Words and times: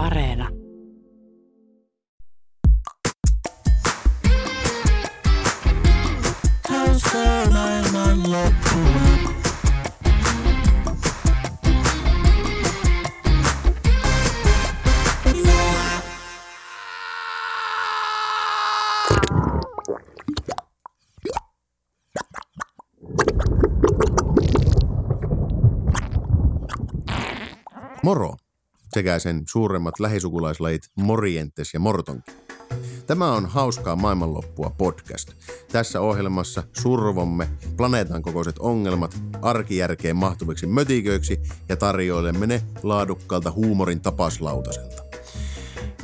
Areena. 0.00 0.59
Sekä 29.00 29.18
sen 29.18 29.42
suuremmat 29.48 30.00
lähisukulaislajit 30.00 30.82
Morientes 30.96 31.74
ja 31.74 31.80
Mortonki. 31.80 32.32
Tämä 33.06 33.32
on 33.32 33.46
Hauskaa 33.46 33.96
maailmanloppua 33.96 34.70
podcast. 34.78 35.32
Tässä 35.72 36.00
ohjelmassa 36.00 36.62
survomme 36.72 37.48
planeetan 37.76 38.22
kokoiset 38.22 38.58
ongelmat 38.58 39.18
arkijärkeen 39.42 40.16
mahtuviksi 40.16 40.66
mötiköiksi 40.66 41.40
ja 41.68 41.76
tarjoilemme 41.76 42.46
ne 42.46 42.62
laadukkaalta 42.82 43.50
huumorin 43.50 44.00
tapaslautaselta. 44.00 45.09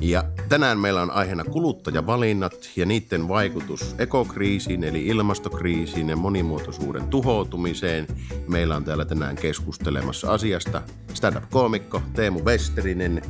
Ja 0.01 0.25
tänään 0.49 0.79
meillä 0.79 1.03
on 1.03 1.11
aiheena 1.11 1.45
kuluttajavalinnat 1.45 2.71
ja 2.77 2.87
niiden 2.87 3.29
vaikutus 3.29 3.95
ekokriisiin 3.99 4.85
eli 4.85 5.07
ilmastokriisiin 5.07 6.09
ja 6.09 6.17
monimuotoisuuden 6.17 7.09
tuhoutumiseen. 7.09 8.07
Meillä 8.49 8.77
on 8.77 8.85
täällä 8.85 9.05
tänään 9.05 9.37
keskustelemassa 9.37 10.33
asiasta 10.33 10.83
stand-up-koomikko 11.15 12.03
Teemu 12.15 12.45
Westerinen. 12.45 13.23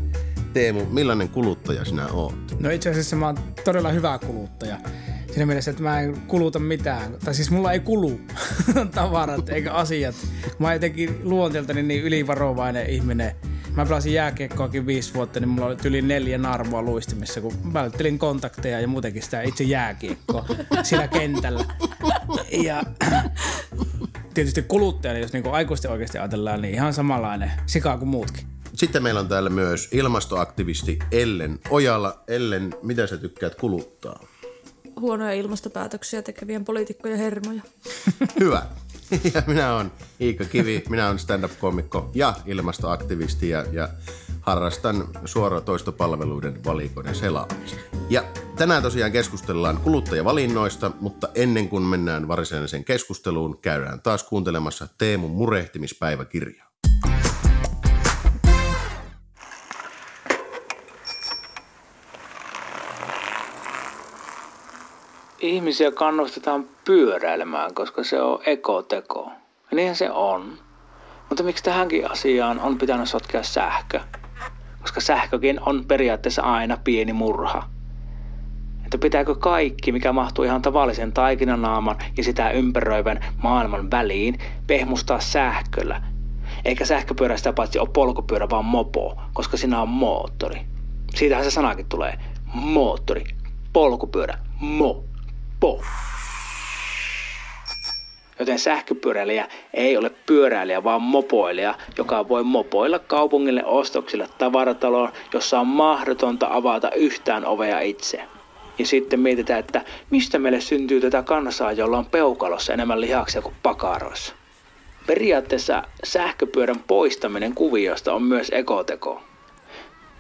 Teemu, 0.53 0.87
millainen 0.91 1.29
kuluttaja 1.29 1.85
sinä 1.85 2.07
oot? 2.13 2.61
No 2.61 2.71
itse 2.71 2.91
asiassa 2.91 3.17
mä 3.17 3.27
oon 3.27 3.39
todella 3.65 3.93
hyvä 3.93 4.19
kuluttaja. 4.27 4.79
Siinä 5.27 5.47
mielessä, 5.47 5.71
että 5.71 5.83
mä 5.83 6.01
en 6.01 6.21
kuluta 6.21 6.59
mitään. 6.59 7.17
Tai 7.25 7.35
siis 7.35 7.51
mulla 7.51 7.73
ei 7.73 7.81
kulu 7.81 8.21
tavarat 8.95 9.49
eikä 9.49 9.73
asiat. 9.73 10.15
Mä 10.59 10.67
oon 10.67 10.75
jotenkin 10.75 11.21
luonteeltani 11.23 11.83
niin 11.83 12.03
ylivarovainen 12.03 12.91
ihminen. 12.91 13.37
Mä 13.77 13.87
pelasin 13.87 14.13
jääkiekkoakin 14.13 14.87
viisi 14.87 15.15
vuotta, 15.15 15.41
niin 15.41 15.49
mulla 15.49 15.67
oli 15.67 15.77
yli 15.85 16.03
neljä 16.03 16.39
narvua 16.39 16.83
luistimissa, 16.83 17.41
kun 17.41 17.73
välttelin 17.73 18.19
kontakteja 18.19 18.81
ja 18.81 18.89
muutenkin 18.89 19.23
sitä 19.23 19.43
itse 19.43 19.65
jääkiekkoa 19.65 20.47
siinä 20.83 21.09
kentällä. 21.09 21.65
Ja 22.65 22.83
tietysti 24.35 24.63
kuluttajana, 24.63 25.21
jos 25.21 25.33
niinku 25.33 25.51
aikuisten 25.51 25.91
oikeasti 25.91 26.19
ajatellaan, 26.19 26.63
niin 26.63 26.75
ihan 26.75 26.95
samanlainen 26.95 27.53
sika 27.67 27.99
kuin 27.99 28.09
muutkin. 28.09 28.47
Sitten 28.75 29.03
meillä 29.03 29.21
on 29.21 29.29
täällä 29.29 29.51
myös 29.51 29.89
ilmastoaktivisti 29.93 30.99
Ellen 31.13 31.59
Ojala. 31.71 32.23
Ellen, 32.29 32.75
mitä 32.83 33.07
sä 33.07 33.17
tykkäät 33.17 33.55
kuluttaa? 33.55 34.21
huonoja 35.01 35.33
ilmastopäätöksiä 35.33 36.23
tekevien 36.23 36.65
poliitikkojen 36.65 37.19
hermoja. 37.19 37.63
Hyvä. 38.41 38.67
Ja 39.35 39.43
minä 39.47 39.75
olen 39.75 39.93
Iika 40.21 40.45
Kivi, 40.45 40.85
minä 40.89 41.07
olen 41.07 41.19
stand-up-komikko 41.19 42.11
ja 42.15 42.35
ilmastoaktivisti 42.47 43.49
ja, 43.49 43.65
ja 43.73 43.89
harrastan 44.41 45.09
suoratoistopalveluiden 45.25 46.65
valikoiden 46.65 47.15
selaamista. 47.15 47.77
Ja 48.11 48.25
tänään 48.57 48.83
tosiaan 48.83 49.13
keskustellaan 49.13 49.77
kuluttajavalinnoista, 49.77 50.91
mutta 51.01 51.29
ennen 51.35 51.69
kuin 51.69 51.83
mennään 51.83 52.29
varsinaiseen 52.29 52.85
keskusteluun, 52.85 53.59
käydään 53.61 54.01
taas 54.01 54.23
kuuntelemassa 54.23 54.89
Teemun 54.99 55.31
murehtimispäiväkirjaa. 55.31 56.66
Ihmisiä 65.41 65.91
kannustetaan 65.91 66.65
pyöräilemään, 66.85 67.75
koska 67.75 68.05
se 68.05 68.23
on 68.23 68.39
ekoteko. 68.47 69.31
Ja 69.71 69.77
niinhän 69.77 69.97
se 69.97 70.11
on. 70.11 70.59
Mutta 71.29 71.43
miksi 71.43 71.65
tähänkin 71.65 72.11
asiaan 72.11 72.61
on 72.61 72.79
pitänyt 72.79 73.09
sotkea 73.09 73.43
sähkö? 73.43 74.01
Koska 74.81 75.01
sähkökin 75.01 75.61
on 75.67 75.85
periaatteessa 75.85 76.43
aina 76.43 76.79
pieni 76.85 77.13
murha. 77.13 77.63
Että 78.85 78.99
pitääkö 78.99 79.35
kaikki, 79.35 79.93
mikä 79.93 80.13
mahtuu 80.13 80.45
ihan 80.45 80.63
tavallisen 80.63 81.13
taikinanaaman 81.13 81.97
ja 82.17 82.25
sitä 82.25 82.51
ympäröivän 82.51 83.25
maailman 83.43 83.91
väliin, 83.91 84.39
pehmustaa 84.67 85.21
sähköllä? 85.21 86.03
Eikä 86.65 86.85
sähköpyörä 86.85 87.37
sitä 87.37 87.53
paitsi 87.53 87.79
ole 87.79 87.89
polkupyörä, 87.93 88.51
vaan 88.51 88.65
mopo, 88.65 89.21
koska 89.33 89.57
siinä 89.57 89.83
on 89.83 89.89
moottori. 89.89 90.61
Siitähän 91.15 91.45
se 91.45 91.51
sanakin 91.51 91.87
tulee. 91.89 92.19
Moottori. 92.55 93.25
Polkupyörä. 93.73 94.39
Mo 94.61 95.05
po. 95.61 95.83
Joten 98.39 98.59
sähköpyöräilijä 98.59 99.49
ei 99.75 99.97
ole 99.97 100.11
pyöräilijä, 100.27 100.85
vaan 100.85 101.03
mopoilija, 101.03 101.75
joka 101.99 102.29
voi 102.29 102.45
mopoilla 102.45 102.99
kaupungille 102.99 103.65
ostoksille 103.65 104.29
tavarataloon, 104.39 105.13
jossa 105.33 105.61
on 105.61 105.67
mahdotonta 105.67 106.49
avata 106.51 106.91
yhtään 106.91 107.47
ovea 107.47 107.81
itse. 107.81 108.23
Ja 108.79 108.87
sitten 108.87 109.21
mietitään, 109.21 109.61
että 109.61 109.85
mistä 110.11 110.39
meille 110.39 110.61
syntyy 110.61 111.01
tätä 111.01 111.23
kansaa, 111.23 111.73
jolla 111.73 111.99
on 111.99 112.07
peukalossa 112.07 112.73
enemmän 112.73 113.01
lihaksia 113.01 113.43
kuin 113.43 113.55
pakaroissa. 113.63 114.35
Periaatteessa 115.07 115.83
sähköpyörän 116.05 116.85
poistaminen 116.87 117.55
kuviosta 117.55 118.13
on 118.13 118.23
myös 118.23 118.51
ekoteko. 118.55 119.23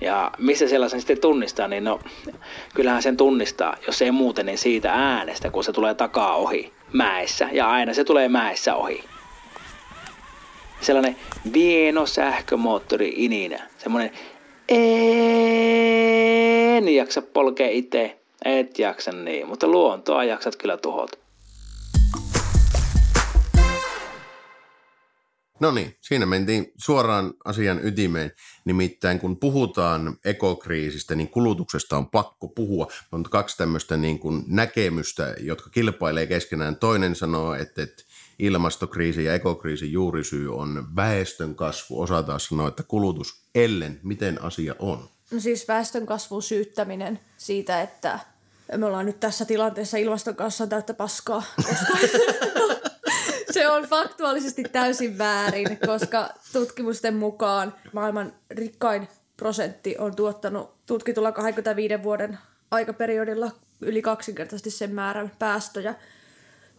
Ja 0.01 0.31
missä 0.39 0.69
sellaisen 0.69 1.01
sitten 1.01 1.21
tunnistaa, 1.21 1.69
niin 1.69 1.84
no 1.84 2.01
kyllähän 2.75 3.03
sen 3.03 3.17
tunnistaa, 3.17 3.77
jos 3.87 4.03
ei 4.03 4.11
muuten, 4.11 4.47
niin 4.47 4.59
siitä 4.59 4.93
äänestä, 4.93 5.51
kun 5.51 5.65
se 5.65 5.73
tulee 5.73 5.95
takaa 5.95 6.37
ohi 6.37 6.73
mäessä. 6.93 7.49
Ja 7.53 7.71
aina 7.71 7.95
se 7.95 8.05
tulee 8.05 8.29
mäessä 8.29 8.75
ohi. 8.75 9.05
Sellainen 10.81 11.17
vieno 11.53 12.07
sähkömoottori 12.07 13.12
ininä. 13.17 13.62
Semmoinen 13.79 14.11
en 14.69 15.69
jaksa 16.89 17.23
polkea 17.23 17.69
itse. 17.69 18.19
Et 18.45 18.78
jaksa 18.78 19.13
niin, 19.13 19.49
mutta 19.49 19.69
luontoa 19.69 20.25
jaksat 20.25 20.57
kyllä 20.57 20.77
tuhota. 20.77 21.19
No 25.61 25.71
niin, 25.71 25.97
siinä 26.00 26.27
mentiin 26.27 26.72
suoraan 26.77 27.34
asian 27.44 27.87
ytimeen. 27.87 28.33
Nimittäin 28.65 29.19
kun 29.19 29.37
puhutaan 29.37 30.17
ekokriisistä, 30.25 31.15
niin 31.15 31.28
kulutuksesta 31.28 31.97
on 31.97 32.11
pakko 32.11 32.49
puhua. 32.49 32.87
On 33.12 33.22
kaksi 33.22 33.56
tämmöistä 33.56 33.97
niin 33.97 34.19
kuin 34.19 34.45
näkemystä, 34.47 35.34
jotka 35.41 35.71
kilpailee 35.71 36.27
keskenään. 36.27 36.77
Toinen 36.77 37.15
sanoo, 37.15 37.55
että, 37.55 37.83
että 37.83 38.03
ilmastokriisi 38.39 39.25
ja 39.25 39.34
ekokriisin 39.34 39.93
juurisyy 39.93 40.56
on 40.56 40.97
väestön 40.97 41.55
kasvu. 41.55 42.00
Osa 42.00 42.22
taas 42.22 42.47
sanoo, 42.47 42.69
että 42.69 42.83
kulutus. 42.83 43.43
Ellen, 43.55 44.00
miten 44.03 44.43
asia 44.43 44.75
on? 44.78 45.09
No 45.31 45.41
siis 45.41 45.69
väestön 45.69 46.06
kasvun 46.06 46.43
syyttäminen 46.43 47.21
siitä, 47.37 47.83
että 47.83 48.21
me 48.77 48.87
ollaan 48.87 49.06
nyt 49.06 49.21
tässä 49.21 49.45
tilanteessa 49.45 49.97
ilmaston 49.97 50.37
kanssa 50.37 50.66
täyttä 50.66 50.95
paskaa. 50.95 51.43
Koska 51.56 51.99
se 53.66 53.71
on 53.71 53.84
faktuaalisesti 53.84 54.62
täysin 54.72 55.19
väärin, 55.19 55.78
koska 55.87 56.28
tutkimusten 56.53 57.15
mukaan 57.15 57.75
maailman 57.93 58.32
rikkain 58.50 59.09
prosentti 59.37 59.97
on 59.99 60.16
tuottanut 60.16 60.75
tutkitulla 60.87 61.32
25 61.32 62.03
vuoden 62.03 62.38
aikaperiodilla 62.71 63.50
yli 63.81 64.03
kaksinkertaisesti 64.03 64.71
sen 64.71 64.94
määrän 64.94 65.32
päästöjä, 65.38 65.94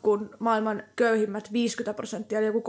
kun 0.02 0.30
maailman 0.40 0.84
köyhimmät 0.96 1.54
50 1.54 1.94
prosenttia, 1.94 2.40
eli 2.40 2.46
joku 2.46 2.64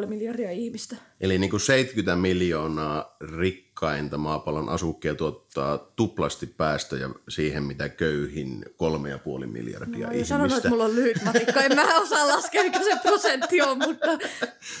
3,5 0.00 0.06
miljardia 0.06 0.50
ihmistä. 0.50 0.96
Eli 1.20 1.38
niin 1.38 1.50
kuin 1.50 1.60
70 1.60 2.16
miljoonaa 2.16 3.16
rikkainta 3.38 4.18
maapallon 4.18 4.68
asukkeja 4.68 5.14
tuottaa 5.14 5.78
tuplasti 5.78 6.46
päästöjä 6.46 7.10
siihen, 7.28 7.62
mitä 7.62 7.88
köyhin 7.88 8.64
3,5 9.40 9.46
miljardia 9.46 10.06
no, 10.06 10.12
ihmistä. 10.12 10.28
Sanon, 10.28 10.52
että 10.52 10.68
mulla 10.68 10.84
on 10.84 10.94
lyhyt 10.94 11.24
matikka. 11.24 11.60
En 11.60 11.74
mä 11.74 12.00
osaa 12.00 12.28
laskea, 12.28 12.62
mikä 12.62 12.78
se 12.82 12.98
prosentti 13.02 13.62
on, 13.62 13.78
mutta... 13.78 14.06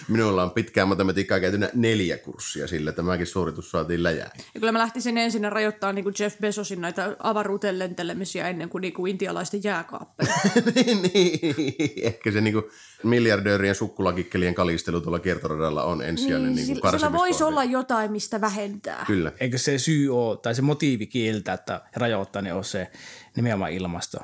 Minulla 0.08 0.42
on 0.42 0.50
pitkään 0.50 0.88
matematiikkaa 0.88 1.40
käyty 1.40 1.58
neljä 1.74 2.18
kurssia 2.18 2.66
sillä, 2.66 2.90
että 2.90 3.02
mäkin 3.02 3.26
suoritus 3.26 3.70
saatiin 3.70 4.02
läjää. 4.02 4.30
Ja 4.54 4.60
kyllä 4.60 4.72
mä 4.72 4.78
lähtisin 4.78 5.18
ensin 5.18 5.52
rajoittaa 5.52 5.92
niin 5.92 6.04
kuin 6.04 6.14
Jeff 6.18 6.38
Bezosin 6.40 6.80
näitä 6.80 7.16
avaruuteen 7.18 7.78
lentelemisiä 7.78 8.48
ennen 8.48 8.68
kuin, 8.68 8.82
niin 8.82 8.94
kuin 8.94 9.10
intialaisten 9.10 9.64
jääkaappeja. 9.64 10.34
niin, 10.74 11.02
niin, 11.02 11.92
ehkä 12.02 12.30
se 12.30 12.40
niin 12.40 12.54
kuin 12.54 12.64
miljardöörien 13.02 13.74
sukkulakikkelien 13.74 14.54
kalistelu 14.54 15.00
tuolla 15.00 15.18
kiertoradalla 15.18 15.82
on 15.84 16.02
ensin 16.02 16.29
ensisijainen 16.36 16.54
niin, 16.54 16.66
sillä, 16.66 16.90
sillä 16.90 17.12
voisi 17.12 17.38
karsimiskohde. 17.38 17.48
olla 17.48 17.64
jotain, 17.64 18.12
mistä 18.12 18.40
vähentää. 18.40 19.04
Kyllä. 19.06 19.32
Eikö 19.40 19.58
se 19.58 19.78
syy 19.78 20.16
ole, 20.16 20.36
tai 20.36 20.54
se 20.54 20.62
motiivi 20.62 21.06
kieltää, 21.06 21.54
että 21.54 21.80
rajoittaa, 21.96 22.42
niin 22.42 22.54
on 22.54 22.64
se 22.64 22.90
nimenomaan 23.36 23.72
ilmasto. 23.72 24.18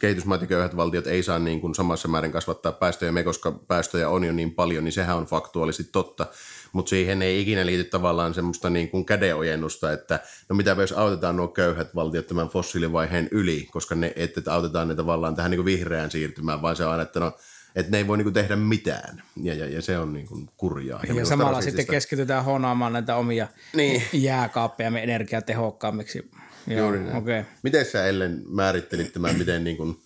kehitysmaat 0.00 0.40
ja 0.40 0.46
köyhät 0.46 0.76
valtiot 0.76 1.06
ei 1.06 1.22
saa 1.22 1.38
niin 1.38 1.60
kuin 1.60 1.74
samassa 1.74 2.08
määrin 2.08 2.32
kasvattaa 2.32 2.72
päästöjä, 2.72 3.12
me 3.12 3.22
koska 3.22 3.52
päästöjä 3.52 4.08
on 4.08 4.24
jo 4.24 4.32
niin 4.32 4.54
paljon, 4.54 4.84
niin 4.84 4.92
sehän 4.92 5.16
on 5.16 5.26
faktuaalisesti 5.26 5.92
totta. 5.92 6.26
Mutta 6.72 6.90
siihen 6.90 7.22
ei 7.22 7.40
ikinä 7.40 7.66
liity 7.66 7.84
tavallaan 7.84 8.34
semmoista 8.34 8.70
niin 8.70 8.88
kuin 8.88 9.04
kädenojennusta, 9.04 9.92
että 9.92 10.20
no 10.48 10.56
mitä 10.56 10.76
jos 10.78 10.92
autetaan 10.92 11.36
nuo 11.36 11.48
köyhät 11.48 11.94
valtiot 11.94 12.26
tämän 12.26 12.48
fossiilivaiheen 12.48 13.28
yli, 13.30 13.68
koska 13.70 13.94
ne, 13.94 14.12
että 14.16 14.52
autetaan 14.52 14.88
ne 14.88 14.94
tavallaan 14.94 15.36
tähän 15.36 15.50
niin 15.50 15.58
kuin 15.58 15.66
vihreään 15.66 16.10
siirtymään, 16.10 16.62
vaan 16.62 16.76
se 16.76 16.84
on 16.84 16.90
aina, 16.90 17.02
että 17.02 17.20
no, 17.20 17.32
että 17.74 17.92
ne 17.92 17.98
ei 17.98 18.06
voi 18.06 18.16
niin 18.16 18.24
kuin 18.24 18.34
tehdä 18.34 18.56
mitään. 18.56 19.22
Ja, 19.42 19.54
ja, 19.54 19.66
ja 19.66 19.82
se 19.82 19.98
on 19.98 20.12
niin 20.12 20.26
kuin 20.26 20.48
kurjaa. 20.56 21.00
Ja, 21.08 21.14
ja 21.14 21.26
samalla 21.26 21.50
rasistista. 21.52 21.76
sitten 21.80 21.94
keskitytään 21.94 22.44
honaamaan 22.44 22.92
näitä 22.92 23.16
omia 23.16 23.48
Niin. 23.76 24.02
jääkaappejamme 24.12 25.02
energiatehokkaammiksi. 25.02 26.30
Joo, 26.66 26.80
Juuri 26.80 26.98
näin. 27.00 27.16
Okay. 27.16 27.42
Miten 27.62 27.84
sä 27.84 28.06
Ellen 28.06 28.42
määrittelit 28.48 29.12
tämän, 29.12 29.36
miten 29.38 29.64
niin 29.64 29.76
kuin 29.76 29.96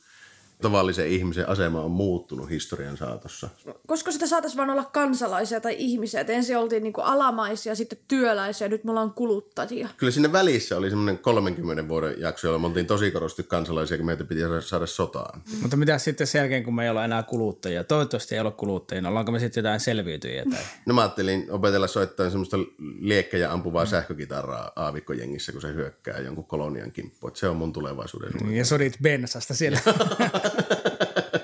tavallisen 0.63 1.09
ihmisen 1.09 1.49
asema 1.49 1.81
on 1.81 1.91
muuttunut 1.91 2.51
historian 2.51 2.97
saatossa? 2.97 3.49
Koska 3.87 4.13
sitä 4.13 4.27
saataisiin 4.27 4.57
vaan 4.59 4.71
olla 4.71 4.85
kansalaisia 4.85 5.61
tai 5.61 5.75
ihmisiä. 5.79 6.21
Et 6.21 6.31
ensin 6.31 6.59
oltiin 6.59 6.83
niinku 6.83 7.01
alamaisia, 7.01 7.75
sitten 7.75 7.99
työläisiä, 8.09 8.69
nyt 8.69 8.85
me 8.85 8.91
ollaan 8.91 9.13
kuluttajia. 9.13 9.89
Kyllä 9.97 10.11
siinä 10.13 10.33
välissä 10.33 10.77
oli 10.77 10.91
semmoinen 10.91 11.19
30 11.19 11.89
vuoden 11.89 12.15
jakso, 12.21 12.47
jolloin 12.47 12.63
me 12.63 12.67
oltiin 12.67 12.87
tosi 12.87 13.11
korosti 13.11 13.43
kansalaisia, 13.43 13.97
kun 13.97 14.07
meitä 14.07 14.25
piti 14.25 14.41
saada- 14.61 14.87
sotaan. 14.87 15.43
Mutta 15.63 15.77
mitä 15.77 15.99
sitten 15.99 16.27
sen 16.27 16.39
jälkeen, 16.39 16.65
kun 16.65 16.75
me 16.75 16.85
ei 16.85 16.91
ole 16.91 17.05
enää 17.05 17.23
kuluttajia? 17.23 17.85
Toivottavasti 17.85 18.35
ei 18.35 18.41
ole 18.41 18.51
kuluttajia. 18.51 19.01
niin 19.03 19.09
Ollaanko 19.09 19.33
me 19.33 19.39
sitten 19.39 19.61
jotain 19.63 19.81
selviytyjiä? 19.81 20.45
Tai... 20.51 20.61
No 20.87 20.95
mä 20.95 21.01
ajattelin 21.01 21.47
opetella 21.51 21.87
soittaa 21.87 22.31
semmoista 22.31 22.57
liekkejä 23.01 23.53
ampuvaa 23.53 23.87
sähkökitaraa 23.87 24.73
aavikkojengissä, 24.77 25.53
kun 25.53 25.61
se 25.61 25.75
hyökkää 25.75 26.19
jonkun 26.19 26.45
kolonian 26.45 26.93
kimppuun. 26.93 27.31
Että 27.31 27.41
Se 27.41 27.49
on 27.49 27.57
mun 27.57 27.73
tulevaisuuden. 27.73 28.57
Ja 28.57 28.65
sodit 28.65 28.97
bensasta 29.03 29.55
siellä. 29.55 29.79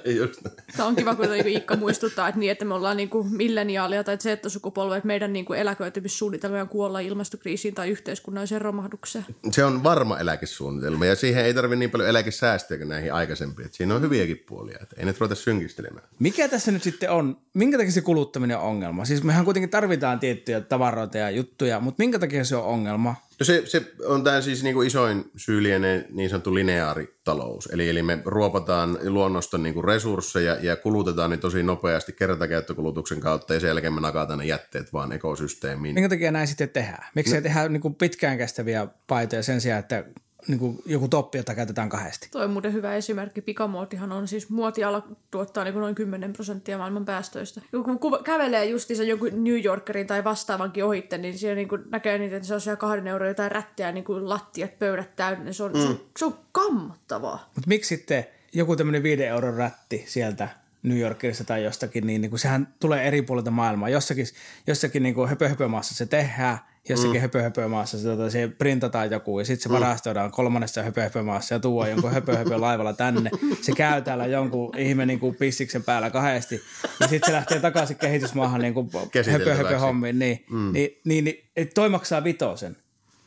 Just 0.05 0.45
näin. 0.45 0.57
Tämä 0.77 0.89
on 0.89 0.97
kiva, 0.97 1.15
kun 1.15 1.29
niinku 1.29 1.49
Iikka 1.49 1.77
muistuttaa, 1.77 2.29
että, 2.29 2.39
niin, 2.39 2.53
että 2.53 2.65
me 2.65 2.75
ollaan 2.75 2.97
niinku 2.97 3.23
milleniaalia 3.23 4.05
tai 4.05 4.17
Z-sukupolve, 4.17 4.97
että 4.97 5.07
meidän 5.07 5.33
niinku 5.33 5.53
eläköitymissuunnitelma 5.53 6.61
on 6.61 6.69
kuolla 6.69 7.01
ilmastokriisiin 7.01 7.75
tai 7.75 7.89
yhteiskunnalliseen 7.89 8.61
romahdukseen. 8.61 9.25
Se 9.51 9.65
on 9.65 9.85
varma 9.85 10.19
eläkesuunnitelma 10.19 11.07
ja 11.07 11.17
siihen 11.17 11.45
ei 11.45 11.55
tarvitse 11.55 11.79
niin 11.79 11.91
paljon 11.91 12.09
eläkesäästöjä 12.09 12.79
kuin 12.79 12.89
näihin 12.89 13.13
aikaisempiin. 13.13 13.67
Että 13.67 13.77
siinä 13.77 13.95
on 13.95 14.03
hyviäkin 14.03 14.45
puolia, 14.49 14.79
että 14.83 14.97
ei 14.99 15.05
nyt 15.05 15.21
ruveta 15.21 15.35
synkistelemään. 15.35 16.09
Mikä 16.19 16.49
tässä 16.49 16.73
nyt 16.73 16.83
sitten 16.83 17.11
on? 17.11 17.37
Minkä 17.55 17.79
takia 17.79 17.93
se 17.93 18.01
kuluttaminen 18.01 18.59
on 18.59 18.65
ongelma? 18.65 19.05
Siis 19.05 19.23
mehän 19.23 19.45
kuitenkin 19.45 19.71
tarvitaan 19.71 20.21
tiettyjä 20.21 20.61
tavaroita 20.61 21.19
ja 21.19 21.31
juttuja, 21.31 21.81
mutta 21.81 22.03
minkä 22.03 22.19
takia 22.19 22.45
se 22.45 22.57
on 22.57 22.65
ongelma? 22.65 23.15
No 23.41 23.45
se, 23.45 23.63
se 23.67 23.93
on 24.07 24.25
tämä 24.25 24.41
siis 24.41 24.63
niinku 24.63 24.83
isoin 24.83 25.25
syy 25.37 25.63
lienee 25.63 26.07
niin 26.11 26.31
sanottu 26.31 26.55
lineaaritalous. 26.55 27.69
Eli, 27.73 27.89
eli 27.89 28.03
me 28.03 28.19
ruopataan 28.25 28.99
luonnosta 29.03 29.59
niinku 29.59 29.83
resursseja 29.83 30.57
ja 30.61 30.77
kulutetaan 30.77 31.31
ne 31.31 31.37
tosi 31.37 31.63
nopeasti 31.63 32.13
kertakäyttökulutuksen 32.13 33.21
kautta 33.21 33.55
ja 33.55 33.61
sen 33.61 33.69
jälkeen 33.69 33.93
me 33.93 34.01
nakataan 34.01 34.39
ne 34.39 34.45
jätteet 34.45 34.93
vaan 34.93 35.13
ekosysteemiin. 35.13 35.95
Minkä 35.95 36.09
takia 36.09 36.33
näin 36.33 36.47
sitten 36.47 36.69
tehdään? 36.69 37.07
Miksi 37.15 37.33
no. 37.33 37.37
ei 37.37 37.43
tehdä 37.43 37.69
niin 37.69 37.81
kuin 37.81 37.95
pitkään 37.95 38.39
kestäviä 38.39 38.89
paitoja 39.07 39.43
sen 39.43 39.61
sijaan, 39.61 39.81
että 39.81 40.05
niin 40.49 40.59
kuin 40.59 40.83
joku 40.87 41.09
toppi, 41.09 41.39
jota 41.39 41.55
käytetään 41.55 41.89
kahdesti? 41.89 42.29
Toi 42.31 42.45
on 42.45 42.51
muuten 42.51 42.73
hyvä 42.73 42.95
esimerkki. 42.95 43.43
Pikamuotihan 43.43 44.13
on 44.13 44.29
siis, 44.29 44.51
muotiala 44.51 45.09
tuottaa 45.31 45.65
niin 45.65 45.75
noin 45.75 45.95
10 45.95 46.33
prosenttia 46.33 46.79
maailman 46.79 47.05
päästöistä. 47.05 47.61
Kun 47.71 47.99
kuva, 47.99 48.19
kävelee 48.19 48.65
justiinsa 48.65 49.03
jonkun 49.03 49.45
New 49.45 49.65
Yorkerin 49.65 50.07
tai 50.07 50.25
vastaavankin 50.25 50.85
ohitte, 50.85 51.19
niin 51.19 51.39
siellä 51.39 51.55
niin 51.55 51.69
näkee 51.91 52.19
niitä, 52.19 52.37
että 52.37 52.49
se 52.49 52.55
on 52.55 52.61
siellä 52.61 52.77
kahden 52.77 53.07
euron 53.07 53.29
jotain 53.29 53.53
rättiä, 53.53 53.93
niin 53.93 54.05
kuin 54.05 54.29
lattiat, 54.29 54.79
pöydät 54.79 55.17
täynnä. 55.17 55.53
Se 55.53 55.63
on, 55.63 55.73
mm. 55.73 55.81
se, 55.81 55.87
on, 55.89 56.01
se 56.19 56.25
on 56.25 56.39
kammottavaa. 56.53 57.51
Mutta 57.55 57.69
miksi 57.69 57.97
sitten 57.97 58.27
joku 58.53 58.77
tämmöinen 58.77 59.03
viiden 59.03 59.29
euron 59.29 59.55
rätti 59.55 60.05
sieltä 60.07 60.49
New 60.85 60.99
Yorkissa 60.99 61.45
tai 61.45 61.65
jostakin, 61.65 62.07
niin, 62.07 62.21
niin 62.21 62.31
kuin 62.31 62.41
sehän 62.41 62.75
tulee 62.81 63.09
eri 63.09 63.23
puolilta 63.23 63.51
maailmaa. 63.51 63.89
Jossakin, 63.89 64.27
jossakin 64.67 65.03
niin 65.03 65.15
kuin 65.15 65.29
höpö, 65.29 65.49
höpö 65.49 65.69
maassa 65.69 65.95
se 65.95 66.07
tehdään, 66.07 66.59
jossakin 66.89 67.17
mm. 67.17 67.21
höpö, 67.21 67.43
höpö 67.43 67.69
maassa 67.69 67.99
se, 67.99 68.05
tota, 68.05 68.31
se 68.31 68.49
printataan 68.59 69.11
joku 69.11 69.39
ja 69.39 69.45
sitten 69.45 69.63
se 69.63 69.69
mm. 69.69 69.73
varastoidaan 69.73 70.31
kolmannessa 70.31 70.83
höpö, 70.83 71.03
höpö 71.03 71.23
maassa 71.23 71.55
ja 71.55 71.61
tuo 71.61 71.87
jonkun 71.87 72.13
höpö, 72.13 72.37
höpö 72.37 72.61
laivalla 72.61 72.93
tänne. 72.93 73.31
Se 73.63 73.73
käy 73.73 74.03
täällä 74.03 74.27
jonkun 74.27 74.79
ihme 74.79 75.07
niin 75.07 75.21
kuin 75.21 75.37
pissiksen 75.37 75.83
päällä 75.83 76.11
kahdesti 76.11 76.63
ja 77.01 77.09
sitten 77.09 77.27
se 77.27 77.33
lähtee 77.33 77.61
takaisin 77.61 77.97
kehitysmaahan 77.97 78.61
niin 78.61 78.75
kuin 78.75 78.91
höpö, 79.33 79.55
höpö 79.55 79.79
hommiin. 79.79 80.19
Niin, 80.19 80.45
mm. 80.51 80.73
niin, 80.73 81.01
niin, 81.05 81.25
niin, 81.25 81.45
niin 81.57 81.71
toi 81.75 81.89
maksaa 81.89 82.25
vitosen. 82.25 82.77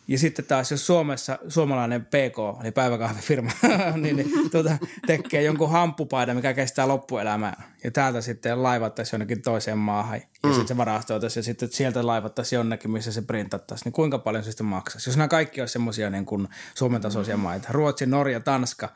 Ja 0.07 0.17
sitten 0.19 0.45
taas, 0.45 0.71
jos 0.71 0.87
Suomessa 0.87 1.39
suomalainen 1.47 2.05
PK, 2.05 2.61
eli 2.61 2.71
päiväkahvifirma, 2.71 3.51
niin, 4.01 4.15
niin 4.15 4.49
tuota, 4.51 4.77
tekee 5.07 5.43
jonkun 5.43 5.71
hamppupaidan, 5.71 6.35
mikä 6.35 6.53
kestää 6.53 6.87
loppuelämää, 6.87 7.73
ja 7.83 7.91
täältä 7.91 8.21
sitten 8.21 8.63
laivattaisiin 8.63 9.17
jonnekin 9.17 9.41
toiseen 9.41 9.77
maahan, 9.77 10.15
ja 10.17 10.49
mm. 10.49 10.49
sitten 10.49 10.67
se 10.67 10.77
varastoitaisiin, 10.77 11.41
ja 11.41 11.45
sitten 11.45 11.71
sieltä 11.71 12.07
laivattaisiin 12.07 12.57
jonnekin, 12.57 12.91
missä 12.91 13.11
se 13.11 13.21
printattaisiin, 13.21 13.85
niin 13.85 13.93
kuinka 13.93 14.19
paljon 14.19 14.43
se 14.43 14.51
sitten 14.51 14.65
maksaisi? 14.65 15.09
Jos 15.09 15.17
nämä 15.17 15.27
kaikki 15.27 15.61
olisi 15.61 15.71
semmoisia 15.71 16.09
niin 16.09 16.25
kuin 16.25 16.47
Suomen 16.75 17.01
tasoisia 17.01 17.37
maita, 17.37 17.67
Ruotsi, 17.71 18.05
Norja, 18.05 18.39
Tanska, 18.39 18.89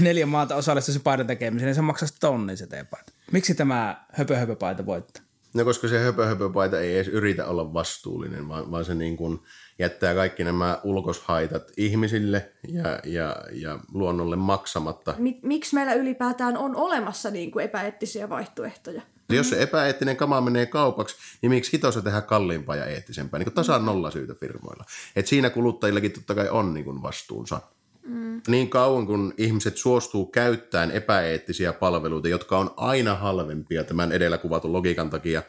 neljä 0.00 0.26
maata 0.26 0.56
osallistuisi 0.56 1.00
paidan 1.00 1.26
tekemiseen, 1.26 1.66
niin 1.66 1.74
se 1.74 1.82
maksaisi 1.82 2.14
tonnin 2.20 2.56
se 2.56 2.66
teepaita. 2.66 3.12
Miksi 3.32 3.54
tämä 3.54 4.04
höpö 4.12 4.36
höpö 4.36 4.56
paita 4.56 4.86
voittaa? 4.86 5.22
No 5.54 5.64
koska 5.64 5.88
se 5.88 5.98
höpö, 5.98 6.26
höpö 6.26 6.50
paita 6.50 6.80
ei 6.80 6.94
edes 6.94 7.08
yritä 7.08 7.46
olla 7.46 7.74
vastuullinen, 7.74 8.48
vaan, 8.48 8.70
vaan 8.70 8.84
se 8.84 8.94
niin 8.94 9.16
kuin 9.16 9.40
jättää 9.80 10.14
kaikki 10.14 10.44
nämä 10.44 10.80
ulkoshaitat 10.84 11.72
ihmisille 11.76 12.52
ja, 12.68 13.00
ja, 13.04 13.36
ja 13.52 13.78
luonnolle 13.94 14.36
maksamatta. 14.36 15.14
Mik, 15.18 15.42
miksi 15.42 15.74
meillä 15.74 15.94
ylipäätään 15.94 16.56
on 16.56 16.76
olemassa 16.76 17.30
niin 17.30 17.50
kuin 17.50 17.64
epäeettisiä 17.64 18.28
vaihtoehtoja? 18.28 19.02
Jos 19.28 19.50
se 19.50 19.62
epäeettinen 19.62 20.16
kama 20.16 20.40
menee 20.40 20.66
kaupaksi, 20.66 21.16
niin 21.42 21.50
miksi 21.50 21.72
hitossa 21.72 22.02
tehdä 22.02 22.20
kalliimpaa 22.20 22.76
ja 22.76 22.86
eettisempää? 22.86 23.38
Niin 23.38 23.52
tasan 23.52 23.84
nolla 23.84 24.10
syytä 24.10 24.34
firmoilla. 24.34 24.84
Et 25.16 25.26
siinä 25.26 25.50
kuluttajillakin 25.50 26.12
totta 26.12 26.34
kai 26.34 26.48
on 26.48 26.74
niin 26.74 26.84
kuin 26.84 27.02
vastuunsa. 27.02 27.60
Mm. 28.02 28.40
Niin 28.48 28.70
kauan 28.70 29.06
kun 29.06 29.34
ihmiset 29.36 29.76
suostuu 29.76 30.26
käyttämään 30.26 30.90
epäeettisiä 30.90 31.72
palveluita, 31.72 32.28
jotka 32.28 32.58
on 32.58 32.74
aina 32.76 33.14
halvempia 33.14 33.84
tämän 33.84 34.12
edellä 34.12 34.38
kuvatun 34.38 34.72
logiikan 34.72 35.10
takia. 35.10 35.42